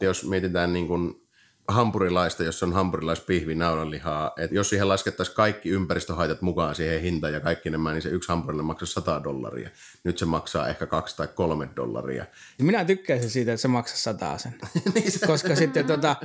Jos 0.00 0.28
mietitään 0.28 0.72
niin 0.72 0.88
kuin 0.88 1.27
hampurilaista, 1.68 2.44
jossa 2.44 2.66
on 2.66 2.72
hampurilaispihvi, 2.72 3.54
naudanlihaa, 3.54 4.32
että 4.36 4.56
jos 4.56 4.68
siihen 4.68 4.88
laskettaisiin 4.88 5.36
kaikki 5.36 5.68
ympäristöhaitat 5.68 6.42
mukaan 6.42 6.74
siihen 6.74 7.00
hintaan 7.00 7.32
ja 7.32 7.40
kaikki 7.40 7.70
nämä, 7.70 7.92
niin 7.92 8.02
se 8.02 8.08
yksi 8.08 8.28
hampurilainen 8.28 8.66
maksaa 8.66 8.86
100 8.86 9.24
dollaria. 9.24 9.70
Nyt 10.04 10.18
se 10.18 10.24
maksaa 10.24 10.68
ehkä 10.68 10.86
kaksi 10.86 11.16
tai 11.16 11.28
kolme 11.34 11.68
dollaria. 11.76 12.24
Minä 12.62 12.84
tykkäisin 12.84 13.30
siitä, 13.30 13.52
että 13.52 13.62
se 13.62 13.68
maksaa 13.68 13.96
sataa 13.96 14.38
sen. 14.38 14.54
Koska 15.26 15.56
sitten 15.56 15.86
tota, 15.86 16.16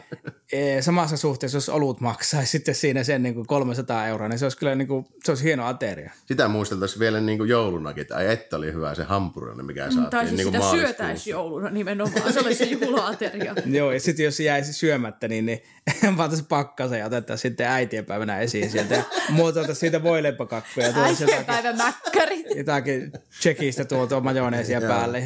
e, 0.51 0.81
samassa 0.81 1.17
suhteessa, 1.17 1.57
jos 1.57 1.69
olut 1.69 2.01
maksaisi 2.01 2.51
sitten 2.51 2.75
siinä 2.75 3.03
sen 3.03 3.23
niin 3.23 3.35
kuin 3.35 3.47
300 3.47 4.07
euroa, 4.07 4.27
niin 4.27 4.39
se 4.39 4.45
olisi 4.45 4.57
kyllä 4.57 4.75
niin 4.75 4.87
kuin, 4.87 5.05
se 5.23 5.31
olisi 5.31 5.43
hieno 5.43 5.65
ateria. 5.65 6.11
Sitä 6.25 6.47
muisteltaisiin 6.47 6.99
vielä 6.99 7.21
niin 7.21 7.37
kuin 7.37 7.49
joulunakin, 7.49 8.01
että 8.01 8.15
ai 8.15 8.27
että 8.27 8.57
oli 8.57 8.73
hyvä 8.73 8.95
se 8.95 9.03
hampurilainen, 9.03 9.65
mikä 9.65 9.83
saatiin. 9.83 10.09
Tai 10.09 10.27
siis 10.27 10.37
niin 10.37 10.51
kuin 10.51 10.63
sitä 10.63 10.77
syötäisi 10.77 11.29
jouluna 11.29 11.69
nimenomaan. 11.69 12.33
Se 12.33 12.39
olisi 12.39 12.65
se 12.65 12.65
juhlaateria. 12.65 13.55
Joo, 13.77 13.91
ja 13.91 13.99
sitten 13.99 14.23
jos 14.23 14.37
se 14.37 14.43
jäisi 14.43 14.73
syömättä, 14.73 15.27
niin, 15.33 15.45
niin 15.45 15.63
pantaisiin 16.17 16.47
pakkasen 16.47 16.99
ja 16.99 17.05
otettaisiin 17.05 17.51
sitten 17.51 17.67
äitienpäivänä 17.67 18.39
esiin 18.39 18.71
sieltä 18.71 18.95
ja 18.95 19.03
muotoiltaisiin 19.29 19.79
siitä 19.79 20.03
voileipokakkuja. 20.03 20.87
ja 20.87 20.93
tuotaisiin 20.93 21.29
jotakin, 21.29 21.49
Äitienpäivän 21.49 21.77
mäkkärit. 21.77 22.45
jotakin 22.57 23.11
tsekistä 23.39 23.85
tuotua 23.85 24.19
majoneesia 24.19 24.81
päälle. 24.81 25.23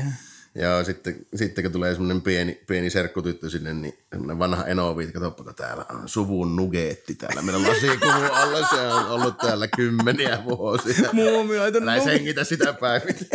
Joo, 0.56 0.84
sitten, 0.84 1.16
sitten 1.36 1.64
kun 1.64 1.72
tulee 1.72 1.94
semmoinen 1.94 2.22
pieni, 2.22 2.62
pieni 2.68 2.90
serkkutyttö 2.90 3.50
sinne, 3.50 3.74
niin 3.74 3.98
semmoinen 4.12 4.40
vanha 4.40 4.66
enovi, 4.66 5.04
että 5.04 5.20
katsoppa, 5.20 5.54
täällä 5.54 5.86
on 5.90 6.10
suvun 6.10 6.56
nugeetti 6.56 7.16
täällä 7.16 7.42
meidän 7.42 7.64
lasikuvun 7.64 8.32
alla. 8.32 8.68
Se 8.68 8.82
on 8.82 9.08
ollut 9.10 9.38
täällä 9.38 9.68
kymmeniä 9.68 10.44
vuosia. 10.46 11.10
Muumioitu 11.14 11.78
Älä 11.78 11.92
hengitä 11.92 12.44
sitä 12.44 12.74
päivit. 12.74 13.28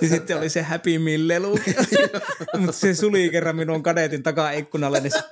Ja 0.00 0.08
sitten 0.08 0.36
oli 0.36 0.48
se 0.48 0.62
Happy 0.62 0.98
Meal-lelu. 0.98 1.58
Mutta 2.58 2.72
se 2.72 2.94
suli 2.94 3.28
kerran 3.30 3.56
minun 3.56 3.82
kadetin 3.82 4.22
takaikkunalle, 4.22 5.00
niin 5.00 5.12
se 5.12 5.22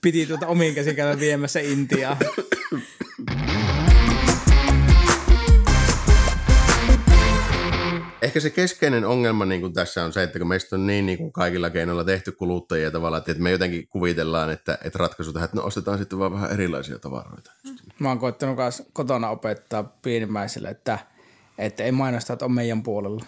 piti 0.00 0.26
tuota 0.26 0.46
omiin 0.46 0.74
käsin 0.74 0.96
käydä 0.96 1.20
viemässä 1.20 1.60
Intiaan. 1.60 2.16
Ehkä 8.22 8.40
se 8.40 8.50
keskeinen 8.50 9.04
ongelma 9.04 9.44
niin 9.44 9.60
kuin 9.60 9.72
tässä 9.72 10.04
on 10.04 10.12
se, 10.12 10.22
että 10.22 10.38
kun 10.38 10.48
meistä 10.48 10.76
on 10.76 10.86
niin, 10.86 11.06
niin 11.06 11.18
kuin 11.18 11.32
kaikilla 11.32 11.70
keinoilla 11.70 12.04
tehty 12.04 12.32
kuluttajia 12.32 12.90
tavallaan, 12.90 13.22
että 13.28 13.42
me 13.42 13.50
jotenkin 13.50 13.88
kuvitellaan, 13.88 14.50
että, 14.50 14.78
että 14.84 14.98
ratkaisu 14.98 15.32
tähän, 15.32 15.44
että 15.44 15.56
no 15.56 15.64
ostetaan 15.64 15.98
sitten 15.98 16.18
vaan 16.18 16.32
vähän 16.32 16.52
erilaisia 16.52 16.98
tavaroita. 16.98 17.52
Mä 17.98 18.08
oon 18.08 18.18
koittanut 18.18 18.56
myös 18.56 18.82
kotona 18.92 19.30
opettaa 19.30 19.82
pienimmäisille, 19.82 20.68
että, 20.68 20.98
että 21.58 21.82
ei 21.82 21.92
mainostaa, 21.92 22.34
että 22.34 22.44
on 22.44 22.52
meidän 22.52 22.82
puolella. 22.82 23.24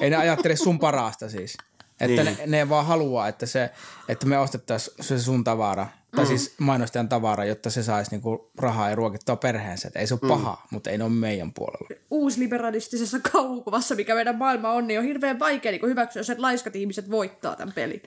Ei 0.00 0.10
ne 0.10 0.16
ajattele 0.16 0.56
sun 0.56 0.78
parasta 0.78 1.28
siis. 1.28 1.56
Että 2.00 2.24
niin. 2.24 2.36
ne, 2.38 2.46
ne 2.46 2.68
vaan 2.68 2.86
haluaa, 2.86 3.28
että, 3.28 3.46
se, 3.46 3.70
että 4.08 4.26
me 4.26 4.38
ostettaisiin 4.38 4.96
se 5.00 5.18
sun 5.18 5.44
tavara, 5.44 5.86
tai 6.16 6.24
mm. 6.24 6.28
siis 6.28 6.54
mainostajan 6.58 7.08
tavara, 7.08 7.44
jotta 7.44 7.70
se 7.70 7.82
saisi 7.82 8.10
niinku 8.10 8.50
rahaa 8.58 8.90
ja 8.90 8.94
ruokittua 8.94 9.36
perheensä. 9.36 9.88
Että 9.88 10.00
ei 10.00 10.06
se 10.06 10.14
ole 10.14 10.20
mm. 10.22 10.28
paha, 10.28 10.66
mutta 10.70 10.90
ei 10.90 10.98
ne 10.98 11.04
ole 11.04 11.12
meidän 11.12 11.52
puolella. 11.52 11.88
Uusliberalistisessa 12.10 13.18
kaukuvassa, 13.32 13.94
mikä 13.94 14.14
meidän 14.14 14.38
maailma 14.38 14.70
on, 14.70 14.86
niin 14.86 14.98
on 14.98 15.04
hirveän 15.04 15.38
vaikea 15.38 15.72
niin 15.72 15.86
hyväksyä, 15.86 16.20
jos 16.20 16.32
laiskat 16.36 16.76
ihmiset 16.76 17.10
voittaa 17.10 17.56
tämän 17.56 17.74
pelin. 17.74 18.02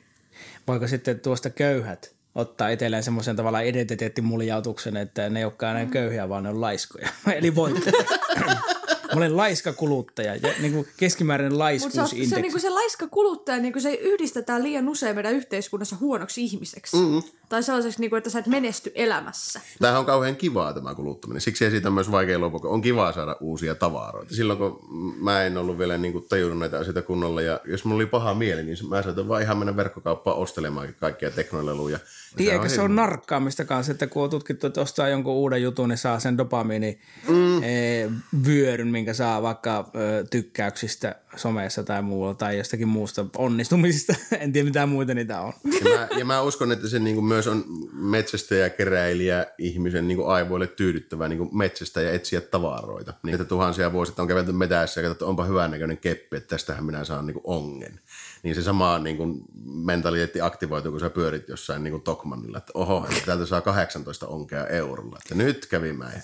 Voiko 0.68 0.88
sitten 0.88 1.20
tuosta 1.20 1.50
köyhät 1.50 2.15
ottaa 2.36 2.70
itselleen 2.70 3.04
semmoisen 3.04 3.36
tavallaan 3.36 3.65
identiteettimuljautuksen, 3.65 4.98
että 4.98 5.30
ne 5.30 5.39
ei 5.39 5.46
olekaan 5.46 5.77
enää 5.77 5.92
köyhiä, 5.92 6.30
vaan 6.30 6.44
ne 6.44 6.50
on 6.50 6.62
laiskoja. 6.62 7.10
Eli 7.38 7.56
voittajat. 7.56 8.06
Mä 9.15 9.25
olen 9.25 9.38
laiska 9.38 9.74
kuluttaja 9.74 10.36
ja 10.36 10.53
niin 10.62 10.74
kuin 10.74 10.88
keskimääräinen 10.98 11.60
laiskuusindeksi. 11.60 12.15
Mutta 12.15 12.29
se, 12.29 12.36
se, 12.36 12.41
niin 12.41 12.51
kuin 12.51 12.62
se 12.62 12.69
laiska 12.69 13.07
kuluttaja, 13.07 13.57
niin 13.57 13.74
kuin 13.74 13.84
se 13.84 13.93
yhdistetään 13.93 14.63
liian 14.63 14.89
usein 14.89 15.15
meidän 15.15 15.34
yhteiskunnassa 15.34 15.95
huonoksi 16.00 16.43
ihmiseksi. 16.43 16.98
Mm-hmm. 16.98 17.24
Tai 17.50 17.63
sellaiseksi, 17.63 18.00
niin 18.00 18.10
kuin, 18.10 18.17
että 18.17 18.29
sä 18.29 18.39
et 18.39 18.48
menesty 18.48 18.91
elämässä. 18.95 19.62
Tämähän 19.79 20.00
on 20.00 20.05
kauhean 20.05 20.36
kivaa 20.36 20.74
tämä 20.74 20.95
kuluttaminen. 20.95 21.41
Siksi 21.41 21.69
siitä 21.69 21.89
on 21.89 21.93
myös 21.93 22.12
vaikea 22.12 22.39
lopua. 22.39 22.60
On 22.63 22.81
kivaa 22.81 23.12
saada 23.12 23.38
uusia 23.39 23.75
tavaroita. 23.75 24.36
Silloin 24.36 24.60
kun 24.60 24.79
mä 25.19 25.43
en 25.43 25.57
ollut 25.57 25.77
vielä 25.77 25.98
niin 25.98 26.12
kuin 26.12 26.25
tajunnut 26.29 26.60
näitä 26.60 26.79
asioita 26.79 27.01
kunnolla 27.01 27.41
ja 27.41 27.60
jos 27.65 27.86
mulla 27.86 27.95
oli 27.95 28.05
paha 28.05 28.34
mieli, 28.34 28.63
niin 28.63 28.77
mä 28.89 29.01
saatoin 29.01 29.27
vaan 29.27 29.41
ihan 29.41 29.57
mennä 29.57 29.75
verkkokauppaan 29.75 30.38
ostelemaan 30.38 30.95
kaikkia 31.00 31.31
teknoleluja. 31.31 32.00
Niin, 32.38 32.53
eikä 32.53 32.69
se 32.69 32.81
on 32.81 32.95
narkkaamista 32.95 33.65
kanssa, 33.65 33.91
että 33.91 34.07
kun 34.07 34.24
on 34.24 34.29
tutkittu, 34.29 34.67
että 34.67 34.81
ostaa 34.81 35.10
jonkun 35.10 35.34
uuden 35.34 35.63
jutun, 35.63 35.89
niin 35.89 35.98
saa 35.98 36.19
sen 36.19 36.38
dopamiini 36.38 37.00
mm. 37.27 37.63
e, 37.63 38.10
vyöryn, 38.48 38.88
minkä 39.05 39.13
saa 39.13 39.41
vaikka 39.41 39.91
ö, 39.95 40.25
tykkäyksistä 40.29 41.15
somessa 41.35 41.83
tai 41.83 42.01
muulla 42.01 42.33
tai 42.33 42.57
jostakin 42.57 42.88
muusta 42.88 43.25
onnistumisista. 43.38 44.15
en 44.39 44.51
tiedä 44.51 44.65
mitä 44.65 44.85
muita 44.85 45.13
niitä 45.13 45.41
on. 45.41 45.53
Ja 45.63 45.97
mä, 45.97 46.07
ja 46.19 46.25
mä 46.25 46.41
uskon, 46.41 46.71
että 46.71 46.89
se 46.89 47.00
niin 47.00 47.15
kuin 47.15 47.25
myös 47.25 47.47
on 47.47 47.65
metsästäjä, 47.93 48.69
keräilijä, 48.69 49.45
ihmisen 49.57 50.07
niin 50.07 50.17
kuin 50.17 50.27
aivoille 50.27 50.67
tyydyttävää 50.67 51.27
niin 51.27 51.38
kuin 51.38 51.57
metsästä 51.57 52.01
ja 52.01 52.12
etsiä 52.12 52.41
tavaroita. 52.41 53.13
Niin, 53.24 53.35
että 53.35 53.45
tuhansia 53.45 53.91
vuosia 53.91 54.15
on 54.17 54.27
kävelty 54.27 54.51
metässä 54.51 55.01
ja 55.01 55.03
katsottu, 55.03 55.25
että 55.25 55.29
onpa 55.29 55.45
hyvän 55.45 55.71
näköinen 55.71 55.97
keppi, 55.97 56.38
että 56.38 56.47
tästähän 56.50 56.85
minä 56.85 57.03
saan 57.03 57.25
niin 57.25 57.33
kuin 57.33 57.43
ongen 57.45 58.00
niin 58.45 58.55
se 58.55 58.63
sama 58.63 59.00
niin 59.00 59.17
kuin, 59.17 59.41
mentaliteetti 59.65 60.41
aktivoituu, 60.41 60.91
kun 60.91 61.00
sä 61.00 61.09
pyörit 61.09 61.50
jossain 61.50 61.83
niin 61.83 61.91
kuin 61.91 62.03
Tokmanilla, 62.03 62.57
että 62.57 62.71
oho, 62.74 63.07
että 63.09 63.25
täältä 63.25 63.45
saa 63.45 63.62
18 63.62 64.27
onkea 64.27 64.67
eurolla, 64.67 65.17
että 65.21 65.35
nyt 65.35 65.65
kävi 65.65 65.93
mäin. 65.93 66.21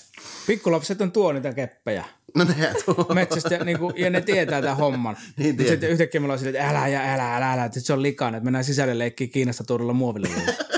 Pikkulapset 0.48 1.02
on 1.02 1.12
tuo 1.12 1.32
niitä 1.32 1.54
keppejä. 1.54 2.06
No 2.36 2.44
ne. 2.44 2.74
Metsästä, 3.14 3.66
niin 3.66 3.80
kuin, 3.80 3.94
ja 3.98 4.10
ne 4.10 4.22
tietää 4.22 4.62
tämän 4.62 4.78
homman. 4.78 5.18
niin 5.38 5.56
Mutta 5.56 5.72
sitten 5.72 5.90
yhtäkkiä 5.90 6.22
me 6.22 6.26
ollaan 6.26 6.40
silleen, 6.40 6.56
että 6.56 6.70
älä 6.70 6.88
ja 6.88 7.14
älä, 7.14 7.36
älä, 7.36 7.54
älä, 7.54 7.66
että 7.66 7.80
se 7.80 7.94
on 7.94 8.02
likainen, 8.02 8.38
että 8.38 8.46
mennään 8.46 8.64
sisälle 8.64 8.98
leikkiä 8.98 9.28
Kiinasta 9.28 9.64
tuodulla 9.64 9.94
muovilla 9.94 10.28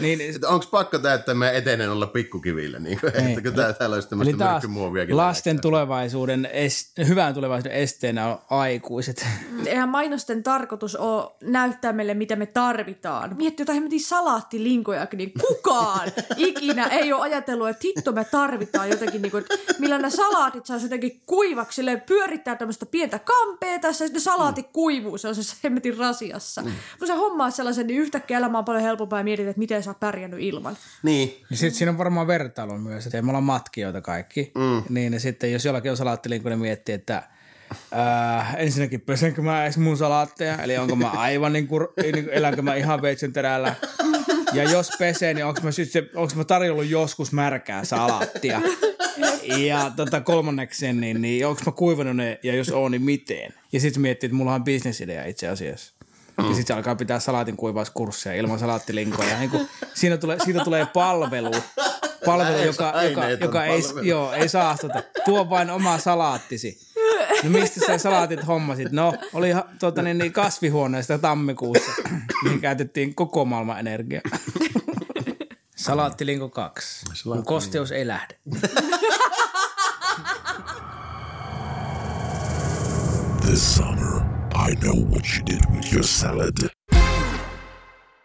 niin, 0.00 0.20
Onko 0.46 0.66
pakko 0.70 0.98
täyttää 0.98 1.34
meidän 1.34 1.56
etenen 1.56 1.90
olla 1.90 2.06
pikkukivillä? 2.06 2.78
Niin 2.78 3.00
kuin, 3.00 3.12
niin. 3.24 3.38
Että 3.38 3.50
tää, 3.50 3.72
täällä 3.72 3.94
olisi 3.94 4.08
tämmöistä 4.08 4.52
myrkkymuoviakin. 4.52 5.16
Lasten 5.16 5.60
tulevaisuuden, 5.60 6.48
est, 6.52 6.98
hyvän 7.08 7.34
tulevaisuuden 7.34 7.72
esteenä 7.72 8.26
on 8.26 8.38
aikuiset. 8.50 9.26
Eihän 9.66 9.88
mainosten 9.88 10.42
tarkoitus 10.42 10.96
ole 10.96 11.30
näyttää 11.42 11.92
meille, 11.92 12.14
mitä 12.14 12.36
me 12.36 12.46
tarvitaan. 12.46 13.36
Miettii 13.36 13.62
jotain 13.62 13.74
hemmetin 13.74 14.00
salaattilinkoja, 14.00 15.06
niin 15.16 15.32
kukaan 15.48 16.08
ikinä 16.36 16.86
ei 16.86 17.12
ole 17.12 17.22
ajatellut, 17.22 17.68
että 17.68 17.82
hitto 17.84 18.12
me 18.12 18.24
tarvitaan 18.24 18.88
jotenkin, 18.88 19.22
niin 19.22 19.30
kuin, 19.30 19.44
että 19.50 19.74
millä 19.78 19.98
nämä 19.98 20.10
salaatit 20.10 20.66
saisi 20.66 20.84
jotenkin 20.84 21.22
kuivaksi, 21.26 21.82
pyörittää 22.06 22.56
tämmöistä 22.56 22.86
pientä 22.86 23.18
kampeeta, 23.18 23.86
ja 23.86 23.92
sitten 23.92 24.20
salaatit 24.20 24.66
mm. 24.66 24.72
kuivuu 24.72 25.18
sellaisessa 25.18 25.56
hemmetin 25.64 25.96
rasiassa. 25.96 26.62
Mm. 26.62 26.72
Kun 26.98 27.06
sä 27.08 27.14
hommaat 27.14 27.54
sellaisen, 27.54 27.86
niin 27.86 28.00
yhtäkkiä 28.00 28.38
elämä 28.38 28.58
on 28.58 28.64
paljon 28.64 28.84
helpompaa 28.84 29.20
ja 29.20 29.24
mietit, 29.24 29.48
että 29.48 29.60
miten 29.66 29.82
sä 29.82 29.90
oot 29.90 30.00
pärjännyt 30.00 30.40
ilman. 30.40 30.76
Niin. 31.02 31.42
Ja 31.50 31.56
sitten 31.56 31.78
siinä 31.78 31.90
on 31.90 31.98
varmaan 31.98 32.26
vertailu 32.26 32.78
myös, 32.78 33.06
että 33.06 33.22
me 33.22 33.30
ollaan 33.30 33.44
matkijoita 33.44 34.00
kaikki. 34.00 34.52
Mm. 34.54 34.82
Niin 34.88 35.12
ja 35.12 35.20
sitten 35.20 35.52
jos 35.52 35.64
jollakin 35.64 35.90
on 35.90 35.96
salaattilinko, 35.96 36.48
niin 36.48 36.58
miettii, 36.58 36.94
että 36.94 37.22
Äh, 37.72 38.54
ensinnäkin 38.58 39.00
pesenkö 39.00 39.42
mä 39.42 39.64
edes 39.64 39.78
mun 39.78 39.96
salaatteja, 39.96 40.62
eli 40.62 40.78
onko 40.78 40.96
mä 40.96 41.10
aivan 41.10 41.52
niin 41.52 41.66
kuin, 41.66 41.88
niin 42.02 42.24
kuin 42.24 42.28
elänkö 42.30 42.62
mä 42.62 42.74
ihan 42.74 43.02
veitsen 43.02 43.32
terällä. 43.32 43.74
Ja 44.52 44.62
jos 44.62 44.90
pesee, 44.98 45.34
niin 45.34 45.44
onko 45.44 45.60
mä, 45.62 45.70
onko 46.14 46.34
mä 46.36 46.44
tarjollut 46.44 46.86
joskus 46.86 47.32
märkää 47.32 47.84
salaattia. 47.84 48.62
Ja 49.56 49.92
tota, 49.96 50.20
kolmanneksi, 50.20 50.92
niin, 50.92 51.22
niin 51.22 51.46
onko 51.46 51.62
mä 51.66 51.72
kuivannut 51.72 52.16
ne, 52.16 52.38
ja 52.42 52.54
jos 52.54 52.70
on, 52.70 52.90
niin 52.90 53.02
miten. 53.02 53.54
Ja 53.72 53.80
sitten 53.80 54.02
miettii, 54.02 54.26
että 54.26 54.36
mulla 54.36 54.54
on 54.54 54.64
bisnesidea 54.64 55.24
itse 55.24 55.48
asiassa. 55.48 55.95
Mm. 56.38 56.48
Ja 56.48 56.54
sitten 56.54 56.66
se 56.66 56.74
alkaa 56.74 56.96
pitää 56.96 57.20
salaatin 57.20 57.56
kuivauskursseja 57.56 58.36
ilman 58.36 58.58
salaattilinkoja. 58.58 59.38
Niin 59.38 59.50
kuin, 59.50 59.68
siinä 59.94 60.16
tulee, 60.16 60.38
siitä 60.44 60.64
tulee 60.64 60.86
palvelu, 60.86 61.50
palvelu 62.24 62.58
joka, 62.58 63.02
joka, 63.02 63.28
joka 63.30 63.64
ei, 63.64 63.82
joo, 64.02 64.32
ei 64.32 64.48
saastuta. 64.48 65.02
Tuo 65.24 65.50
vain 65.50 65.70
oma 65.70 65.98
salaattisi. 65.98 66.78
No 67.42 67.50
mistä 67.50 67.80
sä 67.86 67.98
salaatit 67.98 68.46
hommasit? 68.46 68.92
No, 68.92 69.14
oli 69.34 69.48
tuota, 69.78 70.02
niin, 70.02 70.18
niin 70.18 70.32
kasvihuoneesta 70.32 71.18
tammikuussa, 71.18 71.92
mihin 72.44 72.60
käytettiin 72.60 73.14
koko 73.14 73.44
maailman 73.44 73.78
energiaa. 73.78 74.22
Salaattilinko 75.76 76.48
2. 76.48 77.06
Kun 77.24 77.44
kosteus 77.44 77.92
ei 77.92 78.06
lähde. 78.06 78.38
This 83.46 83.76
summer 83.76 83.95
I 84.68 84.74
know 84.74 84.96
what 84.96 85.24
you 85.36 85.46
did 85.46 85.60
with 85.76 85.92
your 85.92 86.04
salad. 86.04 86.68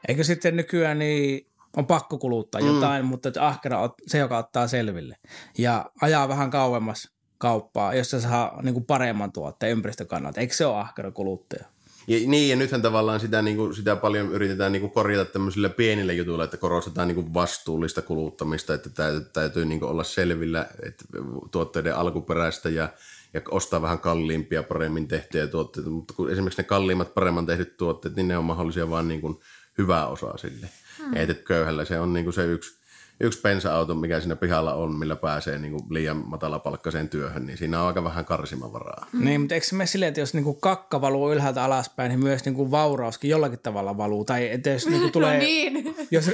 Eikö 0.07 0.24
sitten 0.24 0.55
nykyään 0.55 1.00
niin 1.00 1.48
on 1.77 1.86
pakko 1.86 2.17
kuluttaa 2.17 2.62
mm. 2.62 2.67
jotain, 2.67 3.05
mutta 3.05 3.29
että 3.29 3.48
ahkera 3.48 3.79
on 3.79 3.89
se, 4.07 4.17
joka 4.17 4.38
ottaa 4.38 4.67
selville. 4.67 5.17
Ja 5.57 5.91
ajaa 6.01 6.29
vähän 6.29 6.50
kauemmas 6.50 7.10
kauppaa, 7.38 7.93
jossa 7.93 8.21
saa 8.21 8.62
niin 8.62 8.74
kuin 8.74 8.86
paremman 8.86 9.31
tuotteen 9.31 9.71
ympäristökannalta. 9.71 10.41
Eikö 10.41 10.53
se 10.53 10.65
ole 10.65 10.79
ahkera 10.79 11.12
kuluttaja? 11.12 11.65
Ja, 12.07 12.27
niin, 12.27 12.50
ja 12.50 12.55
nythän 12.55 12.81
tavallaan 12.81 13.19
sitä, 13.19 13.41
niin 13.41 13.57
kuin, 13.57 13.75
sitä 13.75 13.95
paljon 13.95 14.31
yritetään 14.31 14.71
niin 14.71 14.81
kuin 14.81 14.91
korjata 14.91 15.31
tämmöisillä 15.31 15.69
pienillä 15.69 16.13
jutuilla, 16.13 16.43
että 16.43 16.57
korostetaan 16.57 17.07
niin 17.07 17.15
kuin 17.15 17.33
vastuullista 17.33 18.01
kuluttamista, 18.01 18.74
että 18.74 18.89
täytyy, 18.89 19.29
täytyy 19.33 19.65
niin 19.65 19.79
kuin 19.79 19.89
olla 19.89 20.03
selvillä 20.03 20.67
että 20.88 21.05
tuotteiden 21.51 21.95
alkuperäistä 21.95 22.69
ja 22.69 22.89
ja 23.33 23.41
ostaa 23.51 23.81
vähän 23.81 24.00
kalliimpia, 24.00 24.63
paremmin 24.63 25.07
tehtyjä 25.07 25.47
tuotteita, 25.47 25.89
mutta 25.89 26.13
kun 26.13 26.31
esimerkiksi 26.31 26.61
ne 26.61 26.67
kalliimmat, 26.67 27.13
paremman 27.13 27.45
tehdyt 27.45 27.77
tuotteet, 27.77 28.15
niin 28.15 28.27
ne 28.27 28.38
on 28.38 28.45
mahdollisia 28.45 28.89
vain 28.89 29.07
niin 29.07 29.21
kuin 29.21 29.39
hyvää 29.77 30.07
osaa 30.07 30.38
sille. 30.38 30.69
Hmm. 30.97 31.13
Ei, 31.13 31.23
että 31.23 31.43
köyhällä 31.43 31.85
se 31.85 32.00
on 32.00 32.13
niin 32.13 32.23
kuin 32.23 32.33
se 32.33 32.45
yksi, 32.45 32.81
yksi 33.19 33.41
pensa-auto, 33.41 33.95
mikä 33.95 34.19
siinä 34.19 34.35
pihalla 34.35 34.73
on, 34.73 34.95
millä 34.95 35.15
pääsee 35.15 35.57
niin 35.57 35.71
kuin 35.71 35.83
liian 35.89 36.23
matalapalkkaiseen 36.25 37.09
työhön, 37.09 37.45
niin 37.45 37.57
siinä 37.57 37.81
on 37.81 37.88
aika 37.88 38.03
vähän 38.03 38.25
karsimavaraa. 38.25 39.07
Mm. 39.13 39.25
Niin, 39.25 39.41
mutta 39.41 39.55
eikö 39.55 39.67
se 39.67 39.75
mene 39.75 39.88
silleen, 39.88 40.07
että 40.07 40.19
jos 40.19 40.33
niin 40.33 40.43
kuin 40.43 40.61
kakka 40.61 41.01
valuu 41.01 41.31
ylhäältä 41.31 41.63
alaspäin, 41.63 42.09
niin 42.09 42.23
myös 42.23 42.45
niin 42.45 42.55
kuin 42.55 42.71
vaurauskin 42.71 43.29
jollakin 43.29 43.59
tavalla 43.59 43.97
valuu? 43.97 44.25
Tai 44.25 44.51
että 44.51 44.69
jos 44.69 44.88
niin 44.89 45.01
kuin 45.01 45.11
tulee, 45.11 45.33
no 45.33 45.39
niin. 45.39 45.95
jos, 46.11 46.31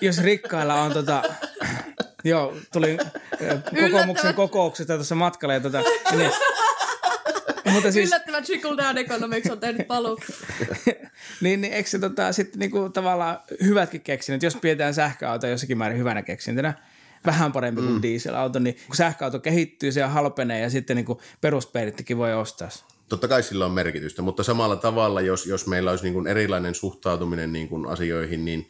jos 0.00 0.22
rikkailla 0.22 0.74
on 0.74 0.92
tota, 0.92 1.22
Joo, 2.24 2.56
tuli 2.72 2.96
kokoomuksen 3.80 4.34
kokouksesta 4.34 4.94
tuossa 4.94 5.14
matkalla. 5.14 5.54
Ja 5.54 5.60
tota, 5.60 5.82
niin, 6.16 6.30
mutta 7.72 7.92
siis... 7.92 8.08
Yllättävän 8.08 8.44
trickle 8.44 8.76
down 8.76 8.98
economics 8.98 9.50
on 9.50 9.60
tehnyt 9.60 9.86
paluu. 9.86 10.18
niin, 11.40 11.60
niin 11.60 11.72
eikö 11.72 11.88
se 11.88 11.98
tota, 11.98 12.32
sitten 12.32 12.58
niinku, 12.58 12.88
tavallaan 12.88 13.38
hyvätkin 13.62 14.00
keksinyt, 14.00 14.42
jos 14.42 14.56
pidetään 14.56 14.94
sähköauto 14.94 15.46
jossakin 15.46 15.78
määrin 15.78 15.98
hyvänä 15.98 16.22
keksintönä, 16.22 16.74
vähän 17.26 17.52
parempi 17.52 17.80
kuin 17.80 17.94
mm. 17.94 18.02
dieselauto, 18.02 18.58
niin 18.58 18.76
kun 18.86 18.96
sähköauto 18.96 19.38
kehittyy, 19.38 19.92
se 19.92 20.02
halpenee 20.02 20.60
ja 20.60 20.70
sitten 20.70 20.96
niin 20.96 21.06
perusperittikin 21.40 22.18
voi 22.18 22.34
ostaa. 22.34 22.68
Totta 23.08 23.28
kai 23.28 23.42
sillä 23.42 23.66
on 23.66 23.72
merkitystä, 23.72 24.22
mutta 24.22 24.42
samalla 24.42 24.76
tavalla, 24.76 25.20
jos, 25.20 25.46
jos 25.46 25.66
meillä 25.66 25.90
olisi 25.90 26.04
niin 26.04 26.14
kuin 26.14 26.26
erilainen 26.26 26.74
suhtautuminen 26.74 27.52
niin 27.52 27.68
kuin 27.68 27.86
asioihin, 27.86 28.44
niin 28.44 28.68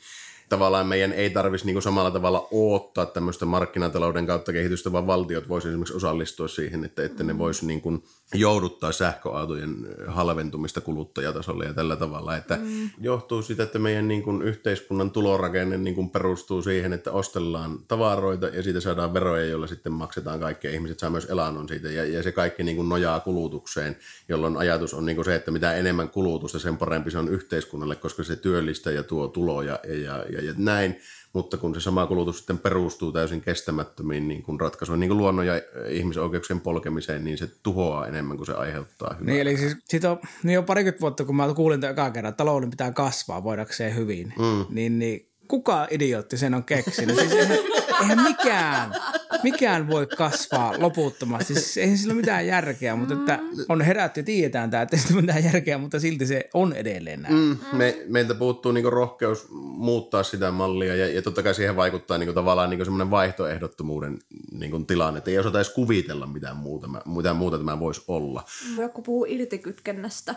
tavallaan 0.49 0.87
meidän 0.87 1.13
ei 1.13 1.31
tarvitsisi 1.31 1.73
niin 1.73 1.83
samalla 1.83 2.11
tavalla 2.11 2.49
odottaa 2.53 3.07
tämmöistä 3.07 3.47
markkinatalouden 3.47 4.27
kautta 4.27 4.53
kehitystä, 4.53 4.93
vaan 4.93 5.07
valtiot 5.07 5.49
voisivat 5.49 5.73
esimerkiksi 5.73 5.97
osallistua 5.97 6.49
siihen, 6.49 6.85
että, 6.85 7.05
että 7.05 7.25
ne 7.25 7.39
voisi 7.39 7.67
niin 7.67 7.81
kuin 7.81 8.03
jouduttaa 8.35 8.93
sähköautojen 8.93 9.87
halventumista 10.07 10.81
kuluttajatasolle 10.81 11.65
ja 11.65 11.75
tällä 11.75 11.97
tavalla, 11.97 12.37
että 12.37 12.57
mm. 12.57 12.91
johtuu 13.01 13.43
siitä, 13.43 13.63
että 13.63 13.79
meidän 13.79 14.09
niin 14.09 14.23
kuin 14.23 14.43
yhteiskunnan 14.43 15.11
tulorakenne 15.11 15.79
niin 15.79 15.95
kuin 15.95 16.11
perustuu 16.11 16.63
siihen, 16.63 16.93
että 16.93 17.13
ostellaan 17.13 17.79
tavaroita 17.89 18.47
ja 18.47 18.63
siitä 18.63 18.81
saadaan 18.81 19.15
veroja, 19.15 19.45
joilla 19.45 19.67
sitten 19.67 19.93
maksetaan 19.93 20.41
kaikkea. 20.41 20.71
Ihmiset 20.71 20.99
saa 20.99 21.11
myös 21.11 21.27
elannon 21.31 21.69
siitä 21.69 21.89
ja, 21.89 22.05
ja 22.05 22.23
se 22.23 22.33
kaikki 22.33 22.63
niin 22.63 22.77
kuin 22.77 22.89
nojaa 22.89 23.21
kulutukseen, 23.21 23.97
jolloin 24.29 24.57
ajatus 24.57 24.95
on 24.95 25.07
niin 25.07 25.17
kuin 25.17 25.25
se, 25.25 25.35
että 25.35 25.51
mitä 25.51 25.75
enemmän 25.75 26.09
kulutusta, 26.09 26.59
sen 26.59 26.77
parempi 26.77 27.11
se 27.11 27.19
on 27.19 27.29
yhteiskunnalle, 27.29 27.97
koska 27.97 28.25
se 28.25 28.37
työllistää 28.37 28.93
ja 28.93 29.03
tuo 29.03 29.29
tuloja 29.29 29.81
ja, 29.85 29.95
ja, 29.95 30.25
ja, 30.31 30.38
ja 30.41 30.55
näin, 30.57 30.97
mutta 31.33 31.57
kun 31.57 31.75
se 31.75 31.81
sama 31.81 32.07
kulutus 32.07 32.39
sitten 32.39 32.59
perustuu 32.59 33.13
täysin 33.13 33.41
kestämättömiin 33.41 34.29
niin 34.29 34.43
kuin 34.43 34.61
ratkaisuihin, 34.61 35.01
niin 35.01 35.09
kuin 35.09 35.19
luonnon 35.19 35.47
ja 35.47 35.55
ihmisoikeuksien 35.89 36.61
polkemiseen, 36.61 37.25
niin 37.25 37.39
se 37.39 37.49
tuhoaa 37.63 38.07
enemmän 38.07 38.37
kuin 38.37 38.47
se 38.47 38.53
aiheuttaa 38.53 39.15
hyvää. 39.21 39.33
Niin, 39.33 39.41
eli 39.41 39.57
siis 39.57 39.77
siitä 39.85 40.11
on, 40.11 40.19
niin 40.43 40.59
on 40.59 40.65
parikymmentä 40.65 41.01
vuotta, 41.01 41.25
kun 41.25 41.37
mä 41.37 41.55
kuulin 41.55 41.81
tämän 41.81 41.93
ekaa 41.93 42.11
kerran, 42.11 42.29
että 42.29 42.37
talouden 42.37 42.71
pitää 42.71 42.93
kasvaa 42.93 43.45
voidakseen 43.45 43.97
hyvin, 43.97 44.35
mm. 44.39 44.67
niin, 44.71 44.99
niin 44.99 45.29
kuka 45.49 45.87
idiootti 45.91 46.37
sen 46.37 46.55
on 46.55 46.65
keksinyt? 46.65 47.17
Siis 47.17 47.33
eihän, 47.33 47.59
eihän 48.01 48.23
mikään, 48.23 48.95
mikään 49.43 49.89
voi 49.89 50.07
kasvaa 50.07 50.75
loputtomasti. 50.79 51.55
Siis 51.55 51.77
eihän 51.77 51.99
sillä 51.99 52.13
ole 52.13 52.21
mitään 52.21 52.47
järkeä, 52.47 52.97
mutta 52.97 53.15
että 53.15 53.39
on 53.69 53.81
herätty 53.81 54.21
ja 54.21 54.25
tiedetään 54.25 54.71
tämä, 54.71 54.83
että 54.83 54.97
ei 54.97 55.03
ole 55.13 55.21
mitään 55.21 55.45
järkeä, 55.45 55.79
mutta 55.79 56.01
silti 56.01 56.27
se 56.27 56.51
on 56.55 56.73
edelleen 56.73 57.23
näin. 57.23 57.35
Mm, 57.35 57.57
me, 57.73 57.99
meiltä 58.07 58.35
puuttuu 58.35 58.73
niinku 58.73 58.91
rohkeus 58.91 59.47
muuttaa 59.51 60.23
sitä 60.23 60.51
mallia 60.51 60.95
ja, 60.95 61.09
ja 61.09 61.23
totta 61.23 61.43
kai 61.43 61.55
siihen 61.55 61.77
vaikuttaa 61.77 62.19
niinku 62.19 62.35
tavallaan 62.35 62.71
niinku 62.71 62.85
semmoinen 62.85 63.11
vaihtoehdottomuuden 63.11 64.19
niinku 64.53 64.79
tilanne, 64.79 65.19
että 65.19 65.31
ei 65.31 65.39
osata 65.39 65.59
edes 65.59 65.71
kuvitella 65.71 66.27
mitään 66.27 66.57
muuta, 66.57 66.89
mitään 67.07 67.37
muuta 67.37 67.59
tämä 67.59 67.81
voisi 67.81 68.03
olla. 68.09 68.45
Joku 68.79 69.03
puhuu 69.03 69.27
irtikytkennästä, 69.29 70.35